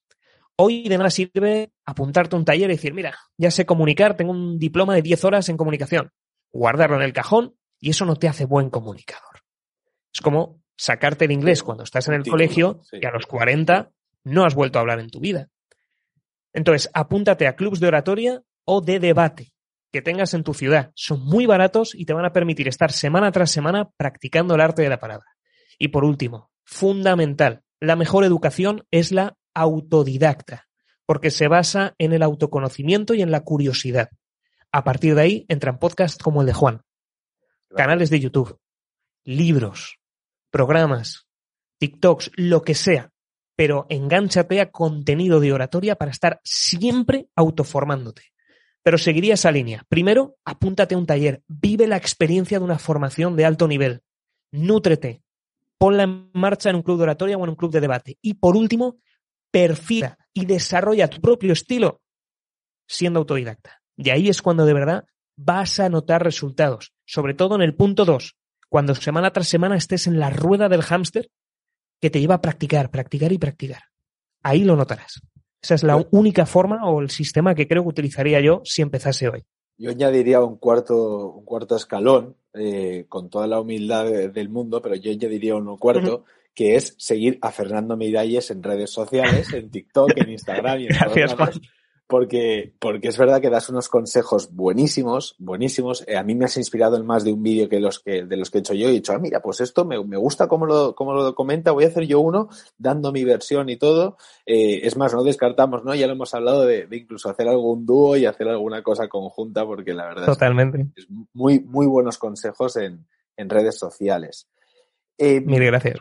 Hoy 0.57 0.89
de 0.89 0.97
nada 0.97 1.11
sirve 1.11 1.73
apuntarte 1.85 2.35
a 2.35 2.39
un 2.39 2.45
taller 2.47 2.71
y 2.71 2.75
decir, 2.75 2.95
mira, 2.95 3.15
ya 3.37 3.51
sé 3.51 3.67
comunicar, 3.67 4.17
tengo 4.17 4.33
un 4.33 4.59
diploma 4.59 4.95
de 4.95 5.03
10 5.03 5.25
horas 5.25 5.49
en 5.51 5.59
comunicación. 5.59 6.13
Guardarlo 6.51 6.97
en 6.97 7.03
el 7.03 7.13
cajón 7.13 7.57
y 7.79 7.91
eso 7.91 8.07
no 8.07 8.17
te 8.17 8.29
hace 8.29 8.47
buen 8.47 8.71
comunicador. 8.71 9.43
Es 10.15 10.23
como 10.23 10.63
sacarte 10.77 11.27
el 11.27 11.33
inglés 11.33 11.63
cuando 11.63 11.85
estás 11.85 12.09
en 12.09 12.15
el 12.15 12.25
colegio 12.25 12.81
y 12.93 13.05
a 13.05 13.11
los 13.11 13.27
40 13.27 13.91
no 14.25 14.45
has 14.45 14.55
vuelto 14.55 14.79
a 14.79 14.81
hablar 14.81 15.01
en 15.01 15.11
tu 15.11 15.21
vida. 15.21 15.51
Entonces, 16.55 16.91
apúntate 16.95 17.47
a 17.47 17.55
clubs 17.55 17.81
de 17.81 17.89
oratoria 17.89 18.43
o 18.65 18.81
de 18.81 18.99
debate 18.99 19.53
que 19.93 20.01
tengas 20.01 20.33
en 20.33 20.43
tu 20.43 20.55
ciudad. 20.55 20.91
Son 20.95 21.23
muy 21.23 21.45
baratos 21.45 21.95
y 21.95 22.07
te 22.07 22.15
van 22.15 22.25
a 22.25 22.33
permitir 22.33 22.67
estar 22.67 22.93
semana 22.93 23.31
tras 23.31 23.51
semana 23.51 23.91
practicando 23.97 24.55
el 24.55 24.63
arte 24.63 24.83
de 24.83 24.89
la 24.89 24.99
palabra. 24.99 25.27
Y 25.79 25.89
por 25.89 26.05
último, 26.05 26.51
fundamental, 26.65 27.63
la 27.81 27.97
mejor 27.97 28.25
educación 28.25 28.85
es 28.91 29.13
la 29.13 29.37
autodidacta, 29.55 30.67
porque 31.07 31.31
se 31.31 31.49
basa 31.49 31.95
en 31.99 32.13
el 32.13 32.23
autoconocimiento 32.23 33.15
y 33.15 33.23
en 33.23 33.31
la 33.31 33.41
curiosidad. 33.41 34.11
A 34.73 34.85
partir 34.85 35.15
de 35.15 35.23
ahí 35.23 35.47
entran 35.49 35.79
podcasts 35.79 36.23
como 36.23 36.41
el 36.41 36.47
de 36.47 36.53
Juan, 36.53 36.83
canales 37.75 38.11
de 38.11 38.21
YouTube, 38.21 38.59
libros, 39.25 39.99
programas, 40.51 41.27
TikToks, 41.79 42.33
lo 42.37 42.63
que 42.63 42.75
sea, 42.75 43.11
pero 43.57 43.87
engánchate 43.89 44.61
a 44.61 44.71
contenido 44.71 45.41
de 45.41 45.53
oratoria 45.53 45.97
para 45.97 46.11
estar 46.11 46.41
siempre 46.45 47.29
autoformándote. 47.35 48.23
Pero 48.83 48.99
seguiría 48.99 49.35
esa 49.35 49.51
línea. 49.51 49.85
Primero, 49.89 50.37
apúntate 50.45 50.95
a 50.95 50.99
un 50.99 51.07
taller, 51.07 51.43
vive 51.49 51.87
la 51.87 51.97
experiencia 51.97 52.59
de 52.59 52.65
una 52.65 52.79
formación 52.79 53.35
de 53.35 53.45
alto 53.45 53.67
nivel, 53.67 54.03
nútrete, 54.53 55.23
ponla 55.79 56.05
en 56.05 56.31
marcha 56.33 56.71
en 56.71 56.77
un 56.77 56.83
club 56.83 56.99
de 56.99 57.05
oratoria 57.05 57.37
o 57.37 57.45
en 57.45 57.51
un 57.51 57.57
club 57.57 57.73
de 57.73 57.81
debate. 57.81 58.19
Y 58.23 58.35
por 58.35 58.57
último, 58.57 58.99
perfila 59.51 60.19
y 60.33 60.47
desarrolla 60.47 61.09
tu 61.09 61.21
propio 61.21 61.53
estilo 61.53 62.01
siendo 62.89 63.21
autodidacta. 63.21 63.81
Y 63.97 64.11
ahí 64.11 64.29
es 64.29 64.43
cuando 64.43 64.67
de 64.67 64.75
verdad 64.75 65.05
vas 65.37 65.81
a 65.81 65.89
notar 65.89 66.23
resultados, 66.23 66.93
sobre 67.05 67.35
todo 67.35 67.57
en 67.57 67.63
el 67.63 67.75
punto 67.75 68.05
2, 68.05 68.37
cuando 68.69 68.95
semana 68.95 69.33
tras 69.33 69.49
semana 69.49 69.77
estés 69.77 70.07
en 70.07 70.19
la 70.19 70.31
rueda 70.31 70.69
del 70.69 70.83
hámster 70.83 71.31
que 72.01 72.11
te 72.11 72.21
lleva 72.21 72.37
a 72.37 72.41
practicar, 72.41 72.91
practicar 72.91 73.33
y 73.33 73.39
practicar. 73.39 73.83
Ahí 74.43 74.65
lo 74.65 74.77
notarás. 74.77 75.21
Esa 75.63 75.75
es 75.75 75.83
la 75.83 75.97
única 76.11 76.47
forma 76.47 76.85
o 76.89 77.01
el 77.01 77.11
sistema 77.11 77.55
que 77.55 77.67
creo 77.67 77.83
que 77.83 77.89
utilizaría 77.89 78.41
yo 78.41 78.61
si 78.65 78.83
empezase 78.83 79.29
hoy. 79.29 79.45
Yo 79.79 79.91
añadiría 79.91 80.41
un 80.43 80.57
cuarto, 80.57 81.29
un 81.29 81.45
cuarto 81.45 81.77
escalón, 81.77 82.37
eh, 82.55 83.05
con 83.09 83.29
toda 83.29 83.47
la 83.47 83.61
humildad 83.61 84.07
del 84.07 84.49
mundo, 84.49 84.81
pero 84.81 84.95
yo 84.95 85.11
añadiría 85.11 85.57
uno 85.57 85.77
cuarto, 85.77 86.25
que 86.55 86.77
es 86.77 86.95
seguir 86.97 87.39
a 87.43 87.53
Fernando 87.53 87.97
Miralles 87.97 88.51
en 88.51 88.63
redes 88.63 88.91
sociales, 88.91 89.53
en 89.53 89.71
TikTok, 89.71 90.13
en 90.17 90.31
Instagram 90.31 90.81
y 90.81 90.87
en 90.87 90.89
Gracias, 90.99 91.35
Juan. 91.35 91.53
Porque, 92.09 92.73
porque 92.79 93.09
es 93.09 93.19
verdad 93.19 93.41
que 93.41 93.51
das 93.51 93.69
unos 93.69 93.89
consejos 93.89 94.55
buenísimos, 94.55 95.35
buenísimos. 95.39 96.05
Eh, 96.07 96.17
a 96.17 96.23
mí 96.23 96.37
me 96.37 96.45
has 96.45 96.57
inspirado 96.57 96.97
en 96.97 97.05
más 97.05 97.25
de 97.25 97.33
un 97.33 97.43
vídeo 97.43 97.69
que 97.69 97.81
los 97.81 97.99
que, 97.99 98.25
de 98.25 98.37
los 98.37 98.51
que 98.51 98.59
he 98.59 98.61
hecho 98.61 98.75
yo. 98.75 98.89
He 98.89 98.93
dicho, 98.93 99.13
ah, 99.13 99.19
mira, 99.19 99.41
pues 99.41 99.61
esto 99.61 99.85
me, 99.85 100.03
me 100.05 100.17
gusta 100.17 100.47
cómo 100.47 100.67
lo, 100.67 100.95
cómo 100.95 101.15
lo 101.15 101.35
comenta. 101.35 101.73
Voy 101.73 101.85
a 101.85 101.89
hacer 101.89 102.05
yo 102.07 102.21
uno 102.21 102.49
dando 102.79 103.11
mi 103.11 103.25
versión 103.25 103.69
y 103.71 103.77
todo. 103.77 104.17
Eh, 104.45 104.81
es 104.85 104.97
más, 104.97 105.13
no 105.15 105.25
descartamos, 105.25 105.85
¿no? 105.85 105.95
Ya 105.97 106.07
lo 106.07 106.13
hemos 106.13 106.33
hablado 106.33 106.65
de, 106.65 106.87
de, 106.87 106.97
incluso 106.97 107.29
hacer 107.29 107.49
algún 107.49 107.85
dúo 107.85 108.17
y 108.17 108.25
hacer 108.25 108.49
alguna 108.49 108.83
cosa 108.83 109.09
conjunta, 109.09 109.67
porque 109.67 109.93
la 109.93 110.07
verdad 110.07 110.27
Totalmente. 110.27 110.87
es, 110.95 111.05
es 111.05 111.11
muy, 111.33 111.59
muy 111.61 111.87
buenos 111.87 112.19
consejos 112.19 112.77
en, 112.77 113.05
en 113.37 113.51
redes 113.51 113.79
sociales. 113.79 114.49
Eh, 115.19 115.41
Mil 115.41 115.65
gracias 115.65 115.99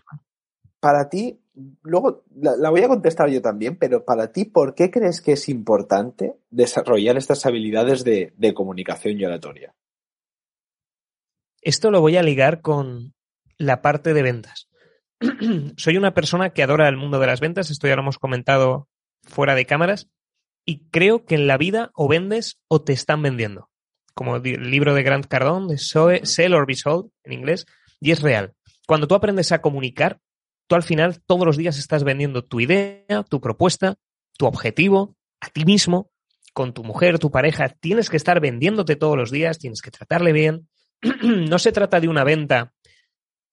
para 0.85 1.09
ti, 1.09 1.41
luego 1.83 2.23
la, 2.35 2.55
la, 2.55 2.69
voy 2.69 2.81
a 2.81 2.87
contestar 2.87 3.29
yo 3.29 3.41
también, 3.41 3.77
pero 3.77 4.05
para 4.05 4.31
ti, 4.31 4.45
¿por 4.45 4.75
qué 4.75 4.91
crees 4.91 5.21
que 5.21 5.33
es 5.33 5.49
importante 5.49 6.35
desarrollar 6.49 7.17
estas 7.17 7.45
habilidades 7.45 8.03
de, 8.03 8.33
de 8.37 8.53
comunicación 8.53 9.19
y 9.19 9.25
oratoria? 9.25 9.73
Esto 11.61 11.91
lo 11.91 12.01
voy 12.01 12.17
a 12.17 12.23
ligar 12.23 12.61
con 12.61 13.13
la 13.57 13.81
parte 13.81 14.13
de 14.13 14.21
ventas. 14.21 14.69
Soy 15.77 15.97
una 15.97 16.13
persona 16.13 16.51
que 16.51 16.63
adora 16.63 16.87
el 16.89 16.97
mundo 16.97 17.19
de 17.19 17.27
las 17.27 17.39
ventas, 17.39 17.71
esto 17.71 17.87
ya 17.87 17.95
lo 17.95 18.01
hemos 18.01 18.19
comentado 18.19 18.87
fuera 19.23 19.55
de 19.55 19.65
cámaras, 19.65 20.09
y 20.65 20.89
creo 20.89 21.25
que 21.25 21.35
en 21.35 21.47
la 21.47 21.57
vida 21.57 21.91
o 21.95 22.07
vendes 22.07 22.59
o 22.67 22.81
te 22.81 22.93
están 22.93 23.21
vendiendo. 23.21 23.69
Como 24.13 24.37
el 24.37 24.69
libro 24.69 24.93
de 24.93 25.03
Grant 25.03 25.27
Cardone, 25.27 25.73
de 25.73 25.77
Sell 25.77 26.53
or 26.53 26.65
Be 26.65 26.75
Sold 26.75 27.11
en 27.23 27.33
inglés, 27.33 27.65
y 27.99 28.11
es 28.11 28.21
real. 28.21 28.53
Cuando 28.87 29.07
tú 29.07 29.15
aprendes 29.15 29.51
a 29.51 29.61
comunicar, 29.61 30.19
tú 30.67 30.75
al 30.75 30.83
final 30.83 31.21
todos 31.25 31.45
los 31.45 31.57
días 31.57 31.77
estás 31.77 32.03
vendiendo 32.03 32.43
tu 32.43 32.59
idea, 32.59 33.23
tu 33.29 33.39
propuesta, 33.41 33.95
tu 34.37 34.45
objetivo, 34.45 35.15
a 35.39 35.49
ti 35.49 35.65
mismo, 35.65 36.11
con 36.53 36.73
tu 36.73 36.83
mujer, 36.83 37.19
tu 37.19 37.31
pareja. 37.31 37.69
Tienes 37.69 38.09
que 38.09 38.17
estar 38.17 38.39
vendiéndote 38.39 38.95
todos 38.95 39.17
los 39.17 39.31
días, 39.31 39.59
tienes 39.59 39.81
que 39.81 39.91
tratarle 39.91 40.31
bien. 40.31 40.67
no 41.21 41.59
se 41.59 41.71
trata 41.71 41.99
de 41.99 42.07
una 42.07 42.23
venta 42.23 42.73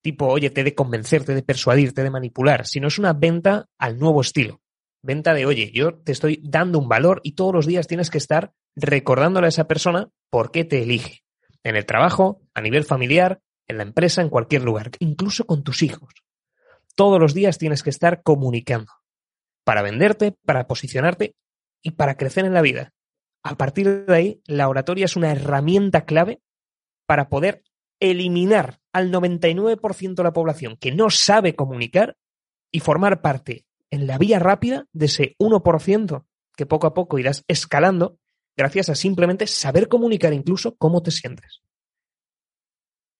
tipo, 0.01 0.27
oye, 0.27 0.49
te 0.49 0.65
de 0.65 0.75
convencerte, 0.75 1.33
de 1.33 1.43
persuadirte, 1.43 2.03
de 2.03 2.09
manipular, 2.09 2.67
sino 2.67 2.89
es 2.89 2.99
una 2.99 3.13
venta 3.13 3.69
al 3.77 3.97
nuevo 3.97 4.19
estilo. 4.19 4.61
Venta 5.01 5.33
de, 5.33 5.45
oye, 5.45 5.71
yo 5.73 5.95
te 5.95 6.11
estoy 6.11 6.41
dando 6.43 6.79
un 6.79 6.89
valor 6.89 7.21
y 7.23 7.33
todos 7.33 7.53
los 7.53 7.65
días 7.65 7.87
tienes 7.87 8.09
que 8.09 8.17
estar 8.17 8.53
recordándole 8.75 9.47
a 9.47 9.49
esa 9.49 9.67
persona 9.67 10.09
por 10.29 10.51
qué 10.51 10.65
te 10.65 10.83
elige. 10.83 11.23
En 11.63 11.77
el 11.77 11.85
trabajo, 11.85 12.41
a 12.53 12.61
nivel 12.61 12.83
familiar, 12.83 13.41
en 13.67 13.77
la 13.77 13.83
empresa, 13.83 14.21
en 14.21 14.29
cualquier 14.29 14.63
lugar, 14.63 14.91
incluso 14.99 15.45
con 15.45 15.63
tus 15.63 15.83
hijos 15.83 16.22
todos 16.95 17.19
los 17.19 17.33
días 17.33 17.57
tienes 17.57 17.83
que 17.83 17.89
estar 17.89 18.23
comunicando 18.23 18.91
para 19.63 19.81
venderte, 19.81 20.35
para 20.45 20.67
posicionarte 20.67 21.35
y 21.81 21.91
para 21.91 22.15
crecer 22.15 22.45
en 22.45 22.53
la 22.53 22.61
vida. 22.61 22.93
A 23.43 23.55
partir 23.55 24.05
de 24.05 24.15
ahí, 24.15 24.41
la 24.45 24.69
oratoria 24.69 25.05
es 25.05 25.15
una 25.15 25.31
herramienta 25.31 26.05
clave 26.05 26.41
para 27.05 27.29
poder 27.29 27.63
eliminar 27.99 28.79
al 28.91 29.11
99% 29.11 30.15
de 30.15 30.23
la 30.23 30.33
población 30.33 30.77
que 30.77 30.91
no 30.91 31.09
sabe 31.09 31.55
comunicar 31.55 32.17
y 32.71 32.79
formar 32.79 33.21
parte 33.21 33.65
en 33.91 34.07
la 34.07 34.17
vía 34.17 34.39
rápida 34.39 34.87
de 34.91 35.05
ese 35.05 35.35
1% 35.39 36.25
que 36.55 36.65
poco 36.65 36.87
a 36.87 36.93
poco 36.93 37.19
irás 37.19 37.43
escalando 37.47 38.17
gracias 38.55 38.89
a 38.89 38.95
simplemente 38.95 39.47
saber 39.47 39.87
comunicar 39.87 40.33
incluso 40.33 40.75
cómo 40.75 41.01
te 41.01 41.11
sientes. 41.11 41.61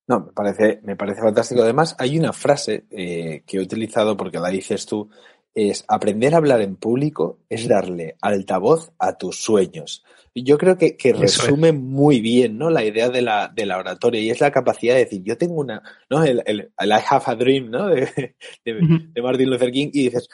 No, 0.07 0.19
me 0.19 0.31
parece, 0.33 0.79
me 0.83 0.95
parece 0.95 1.21
fantástico. 1.21 1.61
Además, 1.61 1.95
hay 1.97 2.17
una 2.19 2.33
frase 2.33 2.85
eh, 2.91 3.43
que 3.45 3.57
he 3.57 3.61
utilizado 3.61 4.17
porque 4.17 4.39
la 4.39 4.49
dices 4.49 4.85
tú, 4.85 5.09
es 5.55 5.85
aprender 5.87 6.33
a 6.33 6.37
hablar 6.37 6.61
en 6.61 6.75
público 6.75 7.39
es 7.47 7.67
darle 7.67 8.17
altavoz 8.21 8.91
a 8.97 9.17
tus 9.17 9.37
sueños. 9.37 10.03
Y 10.33 10.43
yo 10.43 10.57
creo 10.57 10.77
que, 10.77 10.97
que 10.97 11.13
resume 11.13 11.69
es. 11.69 11.75
muy 11.75 12.21
bien, 12.21 12.57
¿no? 12.57 12.71
La 12.71 12.83
idea 12.83 13.09
de 13.09 13.21
la, 13.21 13.51
de 13.53 13.67
la 13.67 13.77
oratoria 13.77 14.19
y 14.19 14.31
es 14.31 14.41
la 14.41 14.51
capacidad 14.51 14.95
de 14.95 15.01
decir, 15.01 15.21
yo 15.23 15.37
tengo 15.37 15.55
una, 15.55 15.83
¿no? 16.09 16.23
El, 16.23 16.41
el, 16.47 16.71
el 16.75 16.89
I 16.89 17.01
have 17.07 17.25
a 17.27 17.35
dream, 17.35 17.69
¿no? 17.69 17.87
De, 17.87 18.35
de, 18.65 18.73
uh 18.73 18.79
-huh. 18.79 19.13
de 19.13 19.21
Martin 19.21 19.49
Luther 19.49 19.71
King 19.71 19.89
y 19.93 20.05
dices, 20.05 20.27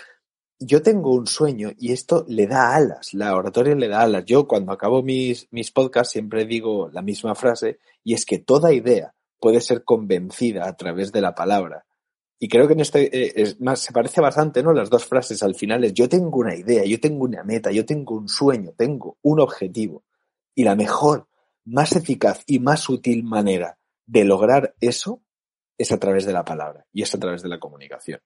yo 0.58 0.82
tengo 0.82 1.14
un 1.14 1.28
sueño 1.28 1.72
y 1.78 1.92
esto 1.92 2.26
le 2.28 2.48
da 2.48 2.76
alas, 2.76 3.14
la 3.14 3.36
oratoria 3.36 3.76
le 3.76 3.90
da 3.90 4.02
alas. 4.02 4.24
Yo 4.26 4.48
cuando 4.48 4.72
acabo 4.72 5.04
mis, 5.04 5.48
mis 5.52 5.72
podcasts 5.72 6.14
siempre 6.14 6.46
digo 6.46 6.90
la 6.94 7.02
misma 7.02 7.36
frase 7.36 7.80
y 8.04 8.14
es 8.14 8.26
que 8.26 8.40
toda 8.40 8.74
idea 8.74 9.14
puede 9.40 9.62
ser 9.62 9.84
convencida 9.84 10.68
a 10.68 10.76
través 10.76 11.12
de 11.12 11.22
la 11.22 11.36
palabra. 11.36 11.86
Y 12.40 12.48
creo 12.48 12.68
que 12.68 12.74
en 12.74 12.80
este 12.80 13.04
eh, 13.16 13.34
es 13.36 13.60
más, 13.60 13.82
se 13.82 13.92
parece 13.92 14.22
bastante, 14.22 14.64
¿no? 14.64 14.72
Las 14.72 14.90
dos 14.90 15.06
frases 15.06 15.44
al 15.44 15.56
final 15.56 15.84
es 15.84 15.94
yo 15.94 16.08
tengo 16.08 16.40
una 16.40 16.56
idea, 16.56 16.86
yo 16.86 17.00
tengo 17.00 17.26
una 17.26 17.44
meta, 17.44 17.72
yo 17.72 17.86
tengo 17.86 18.16
un 18.16 18.30
sueño, 18.30 18.72
tengo 18.78 19.18
un 19.22 19.42
objetivo. 19.42 20.04
Y 20.56 20.64
la 20.64 20.76
mejor, 20.76 21.28
más 21.66 21.96
eficaz 21.96 22.44
y 22.48 22.60
más 22.60 22.88
útil 22.90 23.24
manera 23.24 23.78
de 24.06 24.24
lograr 24.24 24.76
eso 24.80 25.22
es 25.78 25.92
a 25.92 26.00
través 26.00 26.26
de 26.26 26.34
la 26.34 26.44
palabra 26.46 26.86
y 26.92 27.04
es 27.04 27.14
a 27.14 27.20
través 27.20 27.42
de 27.44 27.50
la 27.50 27.60
comunicación. 27.60 28.22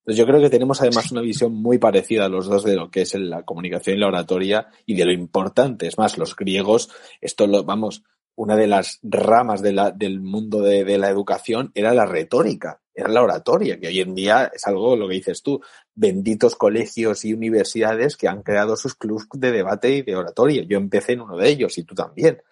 Entonces 0.00 0.18
yo 0.18 0.26
creo 0.26 0.40
que 0.40 0.50
tenemos 0.50 0.80
además 0.80 1.12
una 1.12 1.20
visión 1.20 1.54
muy 1.54 1.78
parecida 1.78 2.24
a 2.24 2.28
los 2.28 2.46
dos 2.46 2.64
de 2.64 2.74
lo 2.74 2.90
que 2.90 3.02
es 3.02 3.14
la 3.14 3.44
comunicación 3.44 3.96
y 3.96 4.00
la 4.00 4.08
oratoria 4.08 4.68
y 4.84 4.96
de 4.96 5.04
lo 5.04 5.12
importante. 5.12 5.86
Es 5.86 5.96
más, 5.96 6.18
los 6.18 6.34
griegos, 6.34 6.90
esto 7.20 7.46
lo, 7.46 7.62
vamos, 7.62 8.02
una 8.34 8.56
de 8.56 8.66
las 8.66 8.98
ramas 9.02 9.62
del 9.62 10.20
mundo 10.20 10.60
de, 10.60 10.84
de, 10.84 10.98
la 10.98 11.08
educación 11.08 11.70
era 11.74 11.92
la 11.92 12.06
retórica. 12.06 12.80
era 12.94 13.08
la 13.08 13.22
oratoria, 13.22 13.78
que 13.78 13.88
hoy 13.88 14.00
en 14.00 14.14
día 14.14 14.50
es 14.54 14.66
algo, 14.66 14.96
lo 14.96 15.08
que 15.08 15.14
dices 15.14 15.42
tú, 15.42 15.60
benditos 15.94 16.56
colegios 16.56 17.24
y 17.24 17.34
universidades 17.34 18.16
que 18.16 18.28
han 18.28 18.42
creado 18.42 18.76
sus 18.76 18.94
clubs 18.94 19.28
de 19.34 19.52
debate 19.52 19.90
y 19.90 20.02
de 20.02 20.16
oratoria. 20.16 20.62
Yo 20.64 20.78
empecé 20.78 21.12
en 21.12 21.20
uno 21.22 21.36
de 21.36 21.48
ellos 21.48 21.76
y 21.78 21.84
tú 21.84 21.94
también. 21.94 22.42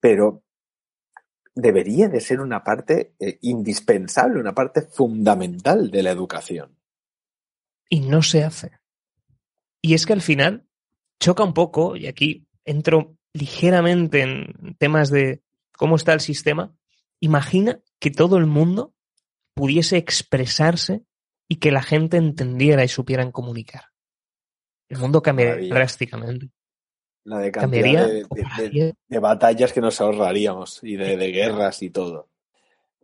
Pero 0.00 0.42
debería 1.54 2.08
de 2.08 2.20
ser 2.20 2.40
una 2.40 2.64
parte 2.64 3.14
eh, 3.18 3.38
indispensable, 3.42 4.40
una 4.40 4.54
parte 4.54 4.82
fundamental 4.82 5.90
de 5.90 6.02
la 6.02 6.10
educación. 6.10 6.76
Y 7.88 8.00
no 8.00 8.22
se 8.22 8.44
hace. 8.44 8.78
Y 9.82 9.94
es 9.94 10.06
que 10.06 10.12
al 10.12 10.22
final 10.22 10.66
choca 11.18 11.44
un 11.44 11.54
poco, 11.54 11.96
y 11.96 12.06
aquí 12.06 12.46
entro 12.64 13.16
ligeramente 13.32 14.22
en 14.22 14.74
temas 14.78 15.10
de 15.10 15.42
cómo 15.76 15.96
está 15.96 16.12
el 16.12 16.20
sistema, 16.20 16.74
imagina 17.20 17.80
que 17.98 18.10
todo 18.10 18.36
el 18.36 18.46
mundo 18.46 18.94
pudiese 19.54 19.96
expresarse 19.96 21.04
y 21.48 21.56
que 21.56 21.70
la 21.70 21.82
gente 21.82 22.16
entendiera 22.16 22.84
y 22.84 22.88
supieran 22.88 23.32
comunicar. 23.32 23.84
El 24.88 24.98
mundo 24.98 25.22
cambiaría 25.22 25.72
drásticamente. 25.72 26.50
La 27.24 27.38
de 27.38 27.52
cambiaría 27.52 28.06
de, 28.06 29.18
batallas 29.20 29.72
que 29.72 29.80
nos 29.80 30.00
ahorraríamos 30.00 30.80
y 30.82 30.96
de, 30.96 31.16
guerras 31.30 31.82
y 31.82 31.90
todo. 31.90 32.30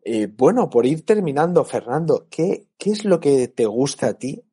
Eh, 0.03 0.27
bueno, 0.27 0.71
por 0.71 0.87
ir 0.87 1.05
terminando, 1.05 1.65
Fernando, 1.65 2.27
¿qué, 2.31 2.69
¿qué 2.79 2.91
es 2.91 3.05
lo 3.05 3.21
que 3.21 3.49
te 3.49 3.67
gusta 3.67 4.09
a 4.09 4.15
ti 4.15 4.46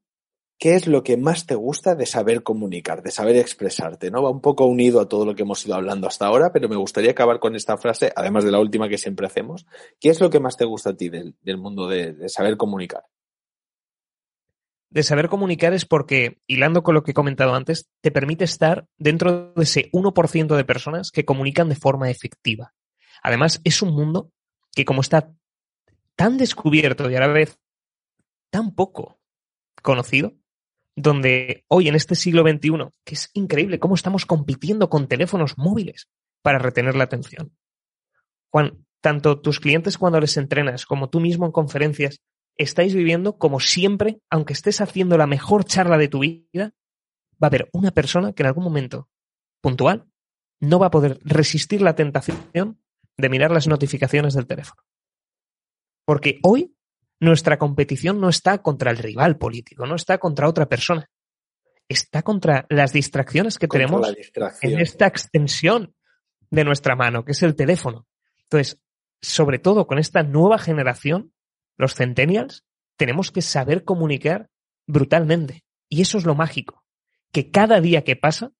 ¿qué 0.63 0.75
es 0.75 0.87
lo 0.87 1.03
que 1.03 1.17
más 1.17 1.45
te 1.45 1.55
gusta 1.55 1.93
de 1.93 2.05
saber 2.05 2.41
comunicar, 2.41 3.03
de 3.03 3.11
saber 3.11 3.35
expresarte? 3.35 4.09
¿no? 4.09 4.23
Va 4.23 4.29
un 4.29 4.39
poco 4.39 4.65
unido 4.65 5.01
a 5.01 5.09
todo 5.09 5.25
lo 5.25 5.35
que 5.35 5.41
hemos 5.41 5.65
ido 5.65 5.75
hablando 5.75 6.07
hasta 6.07 6.25
ahora, 6.25 6.53
pero 6.53 6.69
me 6.69 6.77
gustaría 6.77 7.11
acabar 7.11 7.41
con 7.41 7.57
esta 7.57 7.77
frase, 7.77 8.13
además 8.15 8.45
de 8.45 8.51
la 8.51 8.61
última 8.61 8.87
que 8.87 8.97
siempre 8.97 9.27
hacemos. 9.27 9.65
¿Qué 9.99 10.07
es 10.07 10.21
lo 10.21 10.29
que 10.29 10.39
más 10.39 10.55
te 10.55 10.63
gusta 10.63 10.91
a 10.91 10.95
ti 10.95 11.09
del, 11.09 11.57
mundo 11.57 11.89
de, 11.89 12.29
saber 12.29 12.55
comunicar? 12.55 13.03
De 14.89 15.03
saber 15.03 15.27
comunicar 15.27 15.73
es 15.73 15.85
porque, 15.85 16.39
hilando 16.47 16.81
con 16.81 16.95
lo 16.95 17.03
que 17.03 17.11
he 17.11 17.13
comentado 17.13 17.55
antes, 17.55 17.89
te 17.99 18.11
permite 18.11 18.45
estar 18.45 18.87
dentro 18.97 19.51
de 19.53 19.63
ese 19.63 19.91
1% 19.91 20.55
de 20.55 20.63
personas 20.63 21.11
que 21.11 21.25
comunican 21.25 21.67
de 21.67 21.75
forma 21.75 22.09
efectiva. 22.09 22.73
Además, 23.21 23.59
es 23.65 23.81
un 23.81 23.93
mundo 23.93 24.31
que 24.73 24.85
como 24.85 25.01
está 25.01 25.29
tan 26.15 26.37
descubierto 26.37 27.11
y 27.11 27.15
a 27.17 27.19
la 27.19 27.27
vez 27.27 27.59
tan 28.49 28.73
poco 28.73 29.19
conocido, 29.81 30.37
donde 30.95 31.65
hoy 31.67 31.87
en 31.87 31.95
este 31.95 32.15
siglo 32.15 32.43
XXI, 32.43 32.89
que 33.03 33.15
es 33.15 33.29
increíble 33.33 33.79
cómo 33.79 33.95
estamos 33.95 34.25
compitiendo 34.25 34.89
con 34.89 35.07
teléfonos 35.07 35.57
móviles 35.57 36.07
para 36.41 36.59
retener 36.59 36.95
la 36.95 37.05
atención. 37.05 37.55
Juan, 38.51 38.85
tanto 39.01 39.41
tus 39.41 39.59
clientes 39.59 39.97
cuando 39.97 40.19
les 40.19 40.37
entrenas 40.37 40.85
como 40.85 41.09
tú 41.09 41.19
mismo 41.19 41.45
en 41.45 41.51
conferencias, 41.51 42.21
estáis 42.57 42.93
viviendo 42.93 43.37
como 43.37 43.59
siempre, 43.59 44.19
aunque 44.29 44.53
estés 44.53 44.81
haciendo 44.81 45.17
la 45.17 45.27
mejor 45.27 45.65
charla 45.65 45.97
de 45.97 46.07
tu 46.07 46.19
vida, 46.19 46.73
va 47.41 47.47
a 47.47 47.47
haber 47.47 47.69
una 47.73 47.91
persona 47.91 48.33
que 48.33 48.43
en 48.43 48.47
algún 48.47 48.63
momento 48.63 49.09
puntual 49.61 50.05
no 50.59 50.79
va 50.79 50.87
a 50.87 50.91
poder 50.91 51.19
resistir 51.23 51.81
la 51.81 51.95
tentación 51.95 52.79
de 53.17 53.29
mirar 53.29 53.51
las 53.51 53.67
notificaciones 53.67 54.33
del 54.33 54.47
teléfono. 54.47 54.81
Porque 56.05 56.39
hoy 56.43 56.75
nuestra 57.23 57.57
competición 57.57 58.19
no 58.19 58.29
está 58.29 58.59
contra 58.59 58.91
el 58.91 58.97
rival 58.97 59.37
político, 59.37 59.85
no 59.85 59.95
está 59.95 60.17
contra 60.17 60.47
otra 60.47 60.67
persona. 60.67 61.09
Está 61.87 62.21
contra 62.21 62.65
las 62.69 62.93
distracciones 62.93 63.57
que 63.57 63.67
tenemos 63.67 64.07
en 64.61 64.79
esta 64.79 65.07
extensión 65.07 65.93
de 66.49 66.63
nuestra 66.63 66.95
mano, 66.95 67.25
que 67.25 67.33
es 67.33 67.43
el 67.43 67.55
teléfono. 67.55 68.07
Entonces, 68.43 68.79
sobre 69.21 69.59
todo 69.59 69.85
con 69.85 69.99
esta 69.99 70.23
nueva 70.23 70.57
generación, 70.57 71.33
los 71.77 71.95
centennials, 71.95 72.65
tenemos 72.95 73.31
que 73.31 73.41
saber 73.41 73.83
comunicar 73.83 74.49
brutalmente. 74.85 75.63
Y 75.89 76.01
eso 76.01 76.17
es 76.17 76.25
lo 76.25 76.35
mágico, 76.35 76.83
que 77.31 77.51
cada 77.51 77.81
día 77.81 78.03
que 78.03 78.15
pasa, 78.15 78.51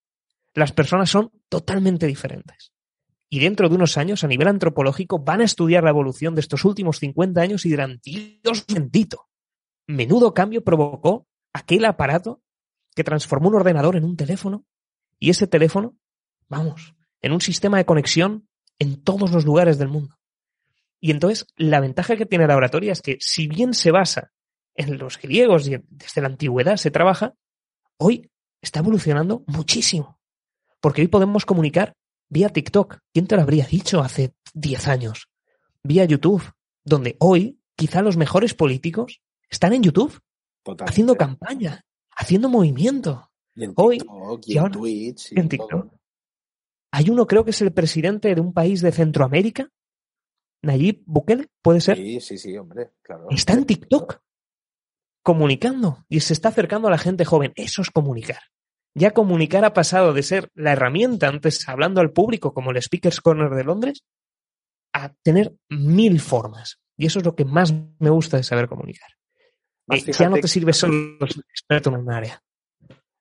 las 0.53 0.71
personas 0.73 1.09
son 1.09 1.31
totalmente 1.49 2.07
diferentes 2.07 2.72
y 3.33 3.39
dentro 3.39 3.67
de 3.67 3.73
unos 3.73 3.97
años, 3.97 4.23
a 4.23 4.27
nivel 4.27 4.47
antropológico, 4.47 5.17
van 5.17 5.41
a 5.41 5.45
estudiar 5.45 5.83
la 5.83 5.89
evolución 5.89 6.35
de 6.35 6.41
estos 6.41 6.65
últimos 6.65 6.99
50 6.99 7.41
años 7.41 7.65
y 7.65 7.69
dirán, 7.69 7.99
Dios 8.03 8.63
bendito, 8.71 9.27
menudo 9.87 10.35
cambio 10.35 10.63
provocó 10.63 11.25
aquel 11.51 11.85
aparato 11.85 12.43
que 12.95 13.03
transformó 13.03 13.49
un 13.49 13.55
ordenador 13.55 13.95
en 13.95 14.03
un 14.03 14.17
teléfono 14.17 14.67
y 15.17 15.31
ese 15.31 15.47
teléfono, 15.47 15.97
vamos, 16.47 16.93
en 17.21 17.31
un 17.31 17.41
sistema 17.41 17.77
de 17.77 17.85
conexión 17.85 18.47
en 18.77 19.01
todos 19.01 19.31
los 19.31 19.45
lugares 19.45 19.79
del 19.79 19.87
mundo. 19.87 20.15
Y 20.99 21.09
entonces, 21.09 21.47
la 21.55 21.79
ventaja 21.79 22.15
que 22.15 22.27
tiene 22.27 22.45
la 22.45 22.55
oratoria 22.55 22.91
es 22.91 23.01
que, 23.01 23.17
si 23.19 23.47
bien 23.47 23.73
se 23.73 23.89
basa 23.89 24.31
en 24.75 24.99
los 24.99 25.19
griegos 25.19 25.67
y 25.67 25.77
desde 25.89 26.21
la 26.21 26.27
antigüedad 26.27 26.77
se 26.77 26.91
trabaja, 26.91 27.33
hoy 27.97 28.29
está 28.61 28.81
evolucionando 28.81 29.43
muchísimo. 29.47 30.19
Porque 30.79 31.01
hoy 31.01 31.07
podemos 31.07 31.47
comunicar 31.47 31.95
vía 32.33 32.49
TikTok. 32.49 32.97
¿Quién 33.13 33.27
te 33.27 33.35
lo 33.35 33.43
habría 33.43 33.65
dicho 33.65 34.01
hace 34.01 34.33
10 34.55 34.87
años? 34.87 35.29
Vía 35.83 36.03
YouTube, 36.03 36.43
donde 36.83 37.15
hoy 37.19 37.59
quizá 37.75 38.01
los 38.01 38.17
mejores 38.17 38.53
políticos 38.53 39.21
están 39.49 39.73
en 39.73 39.83
YouTube, 39.83 40.19
haciendo 40.79 41.15
campaña, 41.15 41.85
haciendo 42.11 42.49
movimiento. 42.49 43.29
hoy, 43.75 43.99
y 44.45 44.57
en 44.57 44.71
Twitch. 44.71 45.31
en 45.33 45.47
TikTok. 45.47 45.93
Hay 46.91 47.09
uno, 47.09 47.27
creo 47.27 47.43
que 47.43 47.51
es 47.51 47.61
el 47.61 47.71
presidente 47.71 48.33
de 48.33 48.41
un 48.41 48.53
país 48.53 48.81
de 48.81 48.91
Centroamérica, 48.91 49.69
Nayib 50.63 51.03
Bukele, 51.05 51.49
¿puede 51.61 51.81
ser? 51.81 51.97
Sí, 51.97 52.19
sí, 52.19 52.37
sí, 52.37 52.57
hombre, 52.57 52.93
claro. 53.01 53.27
Está 53.29 53.53
en 53.53 53.65
TikTok 53.65 54.21
comunicando 55.21 56.05
y 56.09 56.19
se 56.21 56.33
está 56.33 56.49
acercando 56.49 56.87
a 56.87 56.91
la 56.91 56.97
gente 56.97 57.25
joven. 57.25 57.51
Eso 57.55 57.81
es 57.81 57.91
comunicar 57.91 58.39
ya 58.95 59.11
comunicar 59.11 59.65
ha 59.65 59.73
pasado 59.73 60.13
de 60.13 60.23
ser 60.23 60.49
la 60.53 60.73
herramienta 60.73 61.27
antes 61.27 61.67
hablando 61.67 62.01
al 62.01 62.11
público 62.11 62.53
como 62.53 62.71
el 62.71 62.81
Speakers 62.81 63.21
Corner 63.21 63.49
de 63.51 63.63
Londres 63.63 64.03
a 64.93 65.09
tener 65.23 65.53
mil 65.69 66.19
formas. 66.19 66.79
Y 66.95 67.07
eso 67.07 67.19
es 67.19 67.25
lo 67.25 67.35
que 67.35 67.45
más 67.45 67.73
me 67.99 68.09
gusta 68.09 68.37
de 68.37 68.43
saber 68.43 68.67
comunicar. 68.67 69.09
Eh, 69.91 70.11
ya 70.11 70.29
no 70.29 70.37
te 70.37 70.47
sirve 70.47 70.73
solo 70.73 71.17
ser 71.27 71.43
experto 71.49 71.89
en 71.89 71.97
un 71.97 72.11
área. 72.11 72.41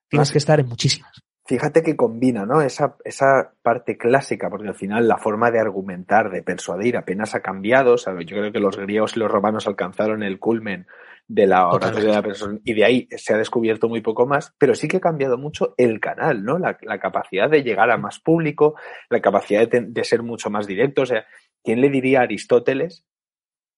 Tienes 0.07 0.31
que 0.31 0.37
estar 0.37 0.59
en 0.59 0.67
muchísimas. 0.67 1.11
Fíjate 1.45 1.81
que 1.81 1.97
combina, 1.97 2.45
¿no? 2.45 2.61
Esa, 2.61 2.95
esa 3.03 3.53
parte 3.61 3.97
clásica, 3.97 4.49
porque 4.49 4.69
al 4.69 4.75
final 4.75 5.07
la 5.07 5.17
forma 5.17 5.51
de 5.51 5.59
argumentar, 5.59 6.29
de 6.29 6.41
persuadir 6.41 6.95
apenas 6.95 7.35
ha 7.35 7.41
cambiado. 7.41 7.95
yo 7.97 8.37
creo 8.37 8.51
que 8.51 8.59
los 8.59 8.77
griegos 8.77 9.17
y 9.17 9.19
los 9.19 9.29
romanos 9.29 9.67
alcanzaron 9.67 10.23
el 10.23 10.39
culmen 10.39 10.87
de 11.27 11.47
la 11.47 11.67
oratoria 11.67 12.09
de 12.09 12.15
la 12.15 12.21
persona 12.21 12.59
y 12.63 12.73
de 12.73 12.85
ahí 12.85 13.07
se 13.11 13.33
ha 13.33 13.37
descubierto 13.37 13.87
muy 13.87 14.01
poco 14.01 14.25
más, 14.25 14.53
pero 14.57 14.75
sí 14.75 14.87
que 14.87 14.97
ha 14.97 15.01
cambiado 15.01 15.37
mucho 15.37 15.73
el 15.77 15.99
canal, 15.99 16.43
¿no? 16.43 16.59
La, 16.59 16.77
capacidad 16.99 17.49
de 17.49 17.63
llegar 17.63 17.91
a 17.91 17.97
más 17.97 18.19
público, 18.19 18.75
la 19.09 19.21
capacidad 19.21 19.67
de, 19.67 20.03
ser 20.03 20.23
mucho 20.23 20.49
más 20.49 20.67
directo. 20.67 21.03
O 21.03 21.05
sea, 21.05 21.25
¿quién 21.63 21.81
le 21.81 21.89
diría 21.89 22.19
a 22.19 22.23
Aristóteles? 22.23 23.05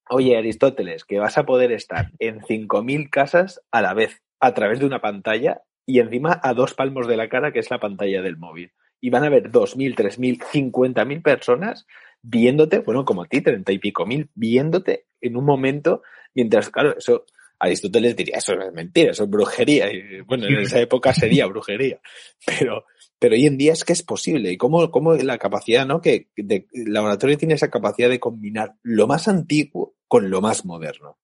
Oye, 0.10 0.38
Aristóteles, 0.38 1.06
que 1.06 1.20
vas 1.20 1.38
a 1.38 1.46
poder 1.46 1.72
estar 1.72 2.12
en 2.20 2.42
5.000 2.42 3.10
casas 3.10 3.62
a 3.72 3.82
la 3.82 3.94
vez 3.94 4.22
a 4.40 4.54
través 4.54 4.80
de 4.80 4.86
una 4.86 5.02
pantalla 5.02 5.62
y 5.86 6.00
encima 6.00 6.40
a 6.44 6.54
dos 6.54 6.74
palmos 6.74 7.08
de 7.08 7.18
la 7.18 7.30
cara, 7.30 7.52
que 7.52 7.60
es 7.60 7.72
la 7.72 7.80
pantalla 7.80 8.22
del 8.22 8.38
móvil. 8.38 8.74
Y 9.02 9.10
van 9.10 9.24
a 9.24 9.28
haber 9.28 9.52
2.000, 9.52 9.96
3.000, 9.96 10.72
50.000 10.72 11.22
personas 11.22 11.86
viéndote, 12.28 12.80
bueno, 12.80 13.06
como 13.06 13.24
a 13.24 13.28
ti, 13.28 13.42
treinta 13.42 13.72
y 13.72 13.80
pico 13.80 14.06
mil, 14.06 14.30
viéndote 14.34 15.06
en 15.22 15.38
un 15.38 15.46
momento, 15.46 16.02
mientras, 16.34 16.70
claro, 16.70 16.98
eso 16.98 17.26
Aristóteles 17.60 18.16
diría, 18.16 18.38
eso 18.38 18.54
es 18.54 18.74
mentira, 18.74 19.12
eso 19.12 19.24
es 19.24 19.30
brujería. 19.30 19.92
Y, 19.92 20.22
bueno, 20.22 20.48
en 20.48 20.60
esa 20.60 20.80
época 20.80 21.14
sería 21.14 21.46
brujería. 21.48 22.00
Pero, 22.46 22.86
pero 23.18 23.36
hoy 23.36 23.46
en 23.46 23.58
día 23.58 23.74
es 23.74 23.84
que 23.84 23.94
es 23.94 24.04
posible. 24.04 24.52
Y 24.52 24.58
cómo, 24.58 24.92
cómo 24.92 25.14
la 25.16 25.38
capacidad, 25.38 25.86
¿no? 25.86 26.02
Que 26.02 26.30
de, 26.36 26.68
la 26.74 27.02
oratoria 27.02 27.38
tiene 27.38 27.54
esa 27.54 27.72
capacidad 27.72 28.10
de 28.10 28.20
combinar 28.20 28.76
lo 28.84 29.08
más 29.08 29.28
antiguo 29.28 29.96
con 30.08 30.30
lo 30.30 30.42
más 30.42 30.66
moderno. 30.66 31.18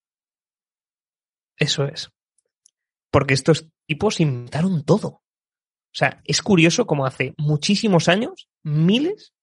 Eso 1.56 1.84
es. 1.84 2.10
Porque 3.10 3.34
estos 3.34 3.68
tipos 3.86 4.20
inventaron 4.20 4.84
todo. 4.84 5.08
O 5.08 5.94
sea, 5.94 6.22
es 6.24 6.40
curioso 6.40 6.86
como 6.86 7.04
hace 7.04 7.34
muchísimos 7.36 8.08
años, 8.08 8.48
miles, 8.62 9.34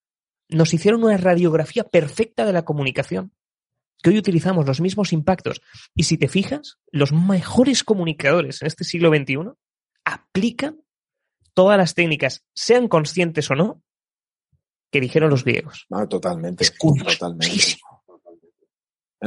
nos 0.49 0.73
hicieron 0.73 1.04
una 1.04 1.17
radiografía 1.17 1.84
perfecta 1.84 2.45
de 2.45 2.54
la 2.54 2.65
comunicación 2.65 3.32
que 4.01 4.09
hoy 4.09 4.17
utilizamos 4.17 4.65
los 4.65 4.81
mismos 4.81 5.13
impactos. 5.13 5.62
Y 5.95 6.03
si 6.03 6.17
te 6.17 6.27
fijas, 6.27 6.77
los 6.91 7.12
mejores 7.12 7.83
comunicadores 7.83 8.62
en 8.62 8.67
este 8.67 8.83
siglo 8.83 9.09
XXI 9.09 9.51
aplican 10.05 10.81
todas 11.53 11.77
las 11.77 11.93
técnicas, 11.93 12.45
sean 12.53 12.88
conscientes 12.88 13.51
o 13.51 13.55
no, 13.55 13.81
que 14.91 15.01
dijeron 15.01 15.29
los 15.29 15.43
griegos. 15.43 15.85
Ah, 15.91 16.07
totalmente. 16.07 16.63
Es 16.63 16.73
totalmente. 16.77 17.77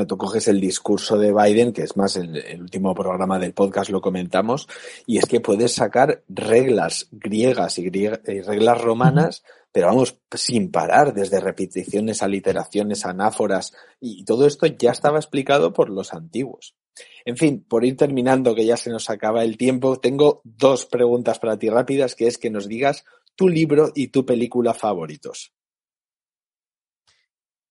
tú 0.09 0.17
coges 0.17 0.49
el 0.49 0.61
discurso 0.61 1.19
de 1.19 1.33
Biden, 1.33 1.73
que 1.73 1.83
es 1.83 1.97
más 1.97 2.17
el, 2.17 2.37
el, 2.37 2.63
último 2.63 2.95
programa 2.95 3.39
del 3.39 3.53
podcast 3.53 3.91
lo 3.91 4.01
comentamos, 4.01 4.69
y 5.07 5.19
es 5.19 5.27
que 5.27 5.41
puedes 5.41 5.75
sacar 5.75 6.25
reglas 6.29 7.09
griegas 7.13 7.79
y, 7.79 7.91
reglas 7.91 8.81
romanas 8.81 9.45
pero 9.73 9.87
vamos, 9.87 10.21
sin 10.35 10.71
parar, 10.71 11.15
desde 11.15 11.41
repeticiones, 11.41 12.23
aliteraciones, 12.23 13.07
anáforas, 13.07 13.73
y 14.01 14.25
todo 14.25 14.47
esto 14.47 14.67
ya 14.67 14.91
estaba 14.91 15.19
explicado 15.19 15.73
por 15.73 15.89
los 15.89 16.13
antiguos. 16.13 16.77
En 17.25 17.39
fin, 17.39 17.65
por 17.67 17.85
ir 17.87 17.97
terminando, 17.97 18.55
que 18.55 18.67
ya 18.67 18.77
se 18.77 18.91
nos 18.91 19.09
acaba 19.09 19.43
el 19.43 19.57
tiempo, 19.57 19.99
tengo 19.99 20.43
dos 20.45 20.85
preguntas 20.85 21.39
para 21.39 21.59
ti 21.59 21.71
rápidas, 21.71 22.15
que 22.15 22.27
es 22.27 22.37
que 22.37 22.51
nos 22.51 22.69
digas 22.69 23.05
tu 23.35 23.49
libro 23.49 23.93
y 23.95 24.09
tu 24.09 24.27
película 24.27 24.75
favoritos. 24.75 25.55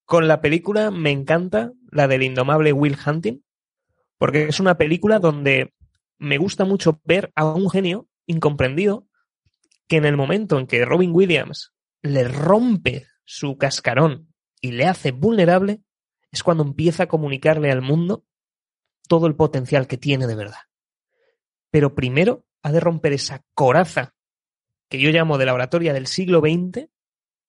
Con 0.05 0.27
la 0.27 0.41
película 0.41 0.89
me 0.89 1.11
encanta 1.11 1.71
la 1.91 2.07
del 2.07 2.23
indomable 2.23 2.73
Will 2.73 2.97
Hunting, 3.05 3.43
porque 4.17 4.47
es 4.47 4.59
una 4.59 4.75
película 4.75 5.19
donde 5.19 5.73
me 6.17 6.39
gusta 6.39 6.65
mucho 6.65 6.99
ver 7.03 7.31
a 7.35 7.45
un 7.45 7.69
genio 7.69 8.07
incomprendido 8.25 9.07
que 9.87 9.97
en 9.97 10.05
el 10.05 10.17
momento 10.17 10.57
en 10.57 10.67
que 10.67 10.83
Robin 10.83 11.11
Williams 11.13 11.73
le 12.01 12.27
rompe 12.27 13.07
su 13.23 13.57
cascarón 13.57 14.33
y 14.59 14.71
le 14.71 14.85
hace 14.85 15.11
vulnerable, 15.11 15.81
es 16.31 16.43
cuando 16.43 16.63
empieza 16.63 17.03
a 17.03 17.07
comunicarle 17.07 17.71
al 17.71 17.81
mundo 17.81 18.25
todo 19.07 19.27
el 19.27 19.35
potencial 19.35 19.87
que 19.87 19.97
tiene 19.97 20.27
de 20.27 20.35
verdad. 20.35 20.61
Pero 21.69 21.95
primero 21.95 22.45
ha 22.63 22.71
de 22.71 22.79
romper 22.79 23.13
esa 23.13 23.43
coraza 23.53 24.15
que 24.89 24.99
yo 24.99 25.09
llamo 25.09 25.37
de 25.37 25.45
la 25.45 25.53
oratoria 25.53 25.93
del 25.93 26.07
siglo 26.07 26.39
XX 26.39 26.89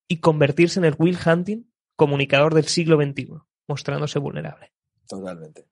y 0.09 0.19
convertirse 0.19 0.79
en 0.79 0.85
el 0.85 0.95
Will 0.99 1.19
Hunting 1.25 1.71
comunicador 1.97 2.55
del 2.55 2.65
siglo 2.65 2.97
XXI, 2.97 3.29
mostrándose 3.69 4.19
vulnerable. 4.19 4.73
Totalmente. 5.09 5.67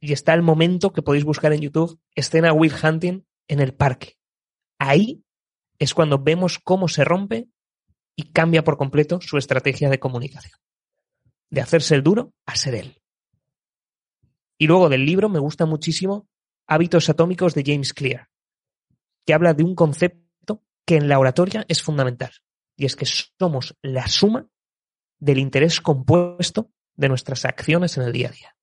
Y 0.00 0.12
está 0.12 0.34
el 0.34 0.42
momento 0.42 0.92
que 0.92 1.02
podéis 1.02 1.24
buscar 1.24 1.52
en 1.52 1.60
YouTube, 1.60 1.98
escena 2.14 2.52
Will 2.52 2.72
Hunting 2.82 3.26
en 3.48 3.60
el 3.60 3.74
parque. 3.74 4.18
Ahí 4.78 5.24
es 5.78 5.94
cuando 5.94 6.18
vemos 6.18 6.58
cómo 6.58 6.88
se 6.88 7.04
rompe 7.04 7.48
y 8.16 8.24
cambia 8.32 8.64
por 8.64 8.76
completo 8.76 9.20
su 9.20 9.36
estrategia 9.38 9.90
de 9.90 9.98
comunicación. 9.98 10.58
De 11.50 11.60
hacerse 11.60 11.94
el 11.94 12.02
duro 12.02 12.32
a 12.46 12.56
ser 12.56 12.74
él. 12.74 13.02
Y 14.58 14.66
luego 14.66 14.88
del 14.88 15.04
libro 15.04 15.28
me 15.28 15.38
gusta 15.38 15.66
muchísimo 15.66 16.28
Hábitos 16.66 17.08
Atómicos 17.08 17.54
de 17.54 17.64
James 17.66 17.92
Clear, 17.92 18.28
que 19.26 19.34
habla 19.34 19.52
de 19.54 19.64
un 19.64 19.74
concepto 19.74 20.62
que 20.86 20.96
en 20.96 21.08
la 21.08 21.18
oratoria 21.18 21.64
es 21.68 21.82
fundamental, 21.82 22.32
y 22.76 22.86
es 22.86 22.96
que 22.96 23.06
somos 23.06 23.76
la 23.82 24.06
suma 24.06 24.48
del 25.18 25.38
interés 25.38 25.80
compuesto 25.80 26.70
de 26.96 27.08
nuestras 27.08 27.44
acciones 27.44 27.96
en 27.96 28.04
el 28.04 28.12
día 28.12 28.28
a 28.28 28.32
día. 28.32 28.56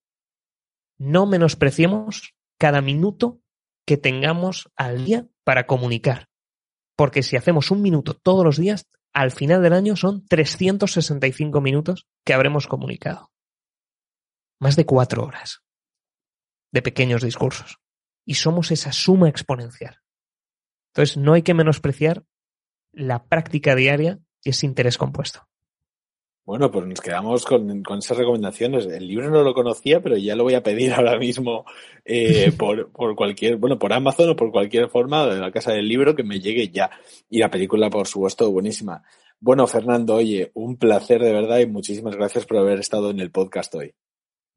No 0.98 1.26
menospreciemos 1.26 2.36
cada 2.58 2.82
minuto 2.82 3.42
que 3.86 3.98
tengamos 3.98 4.70
al 4.76 5.06
día 5.06 5.28
para 5.44 5.66
comunicar, 5.66 6.30
porque 6.96 7.24
si 7.24 7.36
hacemos 7.36 7.72
un 7.72 7.82
minuto 7.82 8.14
todos 8.14 8.46
los 8.46 8.58
días, 8.58 8.88
al 9.14 9.32
final 9.32 9.62
del 9.62 9.74
año 9.74 9.96
son 9.96 10.26
365 10.26 11.62
minutos 11.62 12.08
que 12.26 12.34
habremos 12.34 12.68
comunicado. 12.68 13.32
Más 14.60 14.76
de 14.76 14.86
cuatro 14.86 15.26
horas 15.26 15.64
de 16.72 16.82
pequeños 16.82 17.22
discursos. 17.22 17.80
Y 18.26 18.36
somos 18.36 18.72
esa 18.72 18.92
suma 18.92 19.30
exponencial. 19.30 20.02
Entonces, 20.94 21.18
no 21.18 21.34
hay 21.34 21.42
que 21.42 21.54
menospreciar 21.54 22.24
la 22.92 23.26
práctica 23.26 23.76
diaria 23.76 24.20
y 24.44 24.52
ese 24.52 24.66
interés 24.66 24.98
compuesto. 24.98 25.48
Bueno, 26.44 26.72
pues 26.72 26.86
nos 26.88 27.00
quedamos 27.00 27.46
con, 27.46 27.84
esas 28.00 28.18
recomendaciones. 28.18 28.86
El 28.88 29.08
libro 29.08 29.30
no 29.30 29.44
lo 29.44 29.54
conocía, 29.54 30.02
pero 30.02 30.18
ya 30.18 30.36
lo 30.36 30.44
voy 30.44 30.56
a 30.56 30.64
pedir 30.64 30.94
ahora 30.94 31.18
mismo 31.18 31.66
eh, 32.06 32.52
por, 32.58 32.92
por, 32.92 33.16
cualquier, 33.16 33.58
bueno, 33.58 33.78
por 33.78 33.94
Amazon 33.94 34.30
o 34.30 34.36
por 34.36 34.52
cualquier 34.52 34.90
forma 34.90 35.26
de 35.28 35.40
la 35.40 35.52
casa 35.52 35.72
del 35.72 35.88
libro 35.88 36.16
que 36.16 36.24
me 36.24 36.40
llegue 36.40 36.70
ya. 36.70 36.90
Y 37.30 37.40
la 37.40 37.50
película, 37.50 37.90
por 37.90 38.08
supuesto, 38.08 38.52
buenísima. 38.52 39.04
Bueno, 39.40 39.66
Fernando, 39.66 40.16
oye, 40.16 40.52
un 40.54 40.78
placer 40.78 41.22
de 41.22 41.34
verdad 41.34 41.60
y 41.60 41.66
muchísimas 41.66 42.16
gracias 42.16 42.46
por 42.46 42.58
haber 42.58 42.80
estado 42.80 43.10
en 43.10 43.20
el 43.20 43.32
podcast 43.32 43.74
hoy. 43.74 43.94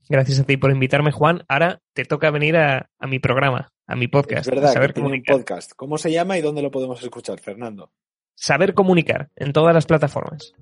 Gracias 0.08 0.40
a 0.40 0.44
ti 0.44 0.58
por 0.58 0.70
invitarme, 0.70 1.10
Juan. 1.10 1.44
Ahora 1.48 1.80
te 1.94 2.04
toca 2.04 2.30
venir 2.30 2.56
a, 2.56 2.90
mi 3.08 3.18
programa, 3.18 3.72
a 3.86 3.96
mi 3.96 4.08
podcast. 4.08 4.46
Es 4.46 4.54
verdad, 4.54 4.72
Saber 4.72 4.92
comunicar. 4.92 5.36
podcast. 5.36 5.72
¿Cómo 5.74 5.96
se 5.96 6.12
llama 6.12 6.36
y 6.36 6.42
dónde 6.42 6.60
lo 6.60 6.70
podemos 6.70 7.02
escuchar, 7.02 7.40
Fernando? 7.40 7.92
Saber 8.34 8.74
comunicar 8.74 9.30
en 9.36 9.52
todas 9.52 9.74
las 9.74 9.86
plataformas. 9.86 10.52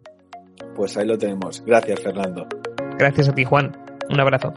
Pues 0.75 0.97
ahí 0.97 1.07
lo 1.07 1.19
tenemos. 1.19 1.63
Gracias, 1.65 2.01
Fernando. 2.01 2.47
Gracias 2.99 3.29
a 3.29 3.35
ti, 3.35 3.45
Juan. 3.45 3.77
Un 4.11 4.21
abrazo. 4.21 4.55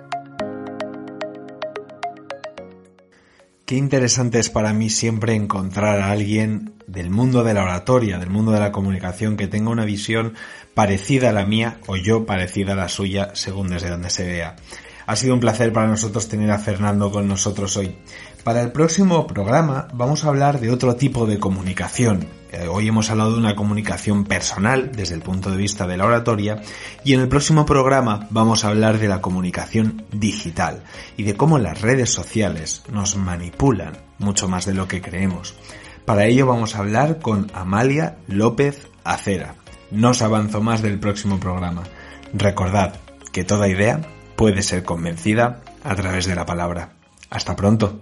Qué 3.66 3.76
interesante 3.76 4.38
es 4.38 4.52
para 4.52 4.74
mí 4.74 4.92
siempre 4.92 5.34
encontrar 5.34 6.00
a 6.00 6.12
alguien 6.12 6.76
del 6.86 7.10
mundo 7.10 7.44
de 7.44 7.56
la 7.56 7.64
oratoria, 7.64 8.20
del 8.20 8.30
mundo 8.30 8.52
de 8.52 8.60
la 8.60 8.72
comunicación, 8.72 9.38
que 9.38 9.48
tenga 9.48 9.72
una 9.72 9.86
visión 9.86 10.36
parecida 10.76 11.30
a 11.30 11.34
la 11.34 11.48
mía 11.48 11.80
o 11.88 11.96
yo 11.96 12.28
parecida 12.28 12.74
a 12.74 12.76
la 12.76 12.90
suya, 12.90 13.32
según 13.34 13.70
desde 13.70 13.90
donde 13.90 14.12
se 14.12 14.26
vea. 14.26 14.56
Ha 15.08 15.16
sido 15.16 15.36
un 15.36 15.40
placer 15.40 15.72
para 15.72 15.88
nosotros 15.88 16.28
tener 16.28 16.50
a 16.50 16.58
Fernando 16.58 17.12
con 17.12 17.28
nosotros 17.28 17.78
hoy. 17.78 17.96
Para 18.44 18.62
el 18.62 18.72
próximo 18.72 19.28
programa 19.28 19.88
vamos 19.94 20.24
a 20.24 20.30
hablar 20.30 20.60
de 20.60 20.72
otro 20.72 20.96
tipo 20.96 21.28
de 21.28 21.40
comunicación. 21.40 22.28
Eh, 22.52 22.68
hoy 22.68 22.88
hemos 22.88 23.10
hablado 23.12 23.34
de 23.34 23.40
una 23.40 23.56
comunicación 23.56 24.24
personal 24.24 24.92
desde 24.92 25.16
el 25.16 25.22
punto 25.22 25.52
de 25.52 25.58
vista 25.58 25.86
de 25.86 25.98
la 25.98 26.06
oratoria 26.06 26.62
y 27.04 27.14
en 27.14 27.20
el 27.22 27.28
próximo 27.28 27.66
programa 27.66 28.28
vamos 28.32 28.66
a 28.66 28.70
hablar 28.70 28.98
de 28.98 29.08
la 29.08 29.22
comunicación 29.22 30.06
digital 30.12 30.84
y 31.18 31.24
de 31.24 31.36
cómo 31.36 31.60
las 31.60 31.82
redes 31.82 32.12
sociales 32.12 32.82
nos 32.92 33.16
manipulan 33.16 33.98
mucho 34.18 34.48
más 34.48 34.66
de 34.66 34.74
lo 34.74 34.88
que 34.88 35.02
creemos. 35.02 35.54
Para 36.06 36.26
ello 36.26 36.48
vamos 36.48 36.76
a 36.76 36.80
hablar 36.80 37.20
con 37.20 37.52
Amalia 37.54 38.18
López 38.28 38.88
Acera. 39.04 39.56
No 39.92 40.12
os 40.12 40.22
avanzo 40.24 40.62
más 40.62 40.82
del 40.82 41.00
próximo 41.00 41.40
programa. 41.40 41.84
Recordad 42.34 42.96
que 43.32 43.44
toda 43.44 43.68
idea 43.68 44.02
puede 44.36 44.62
ser 44.62 44.84
convencida 44.84 45.62
a 45.84 45.96
través 45.96 46.26
de 46.26 46.36
la 46.36 46.46
palabra. 46.46 46.90
Hasta 47.30 47.56
pronto. 47.56 48.02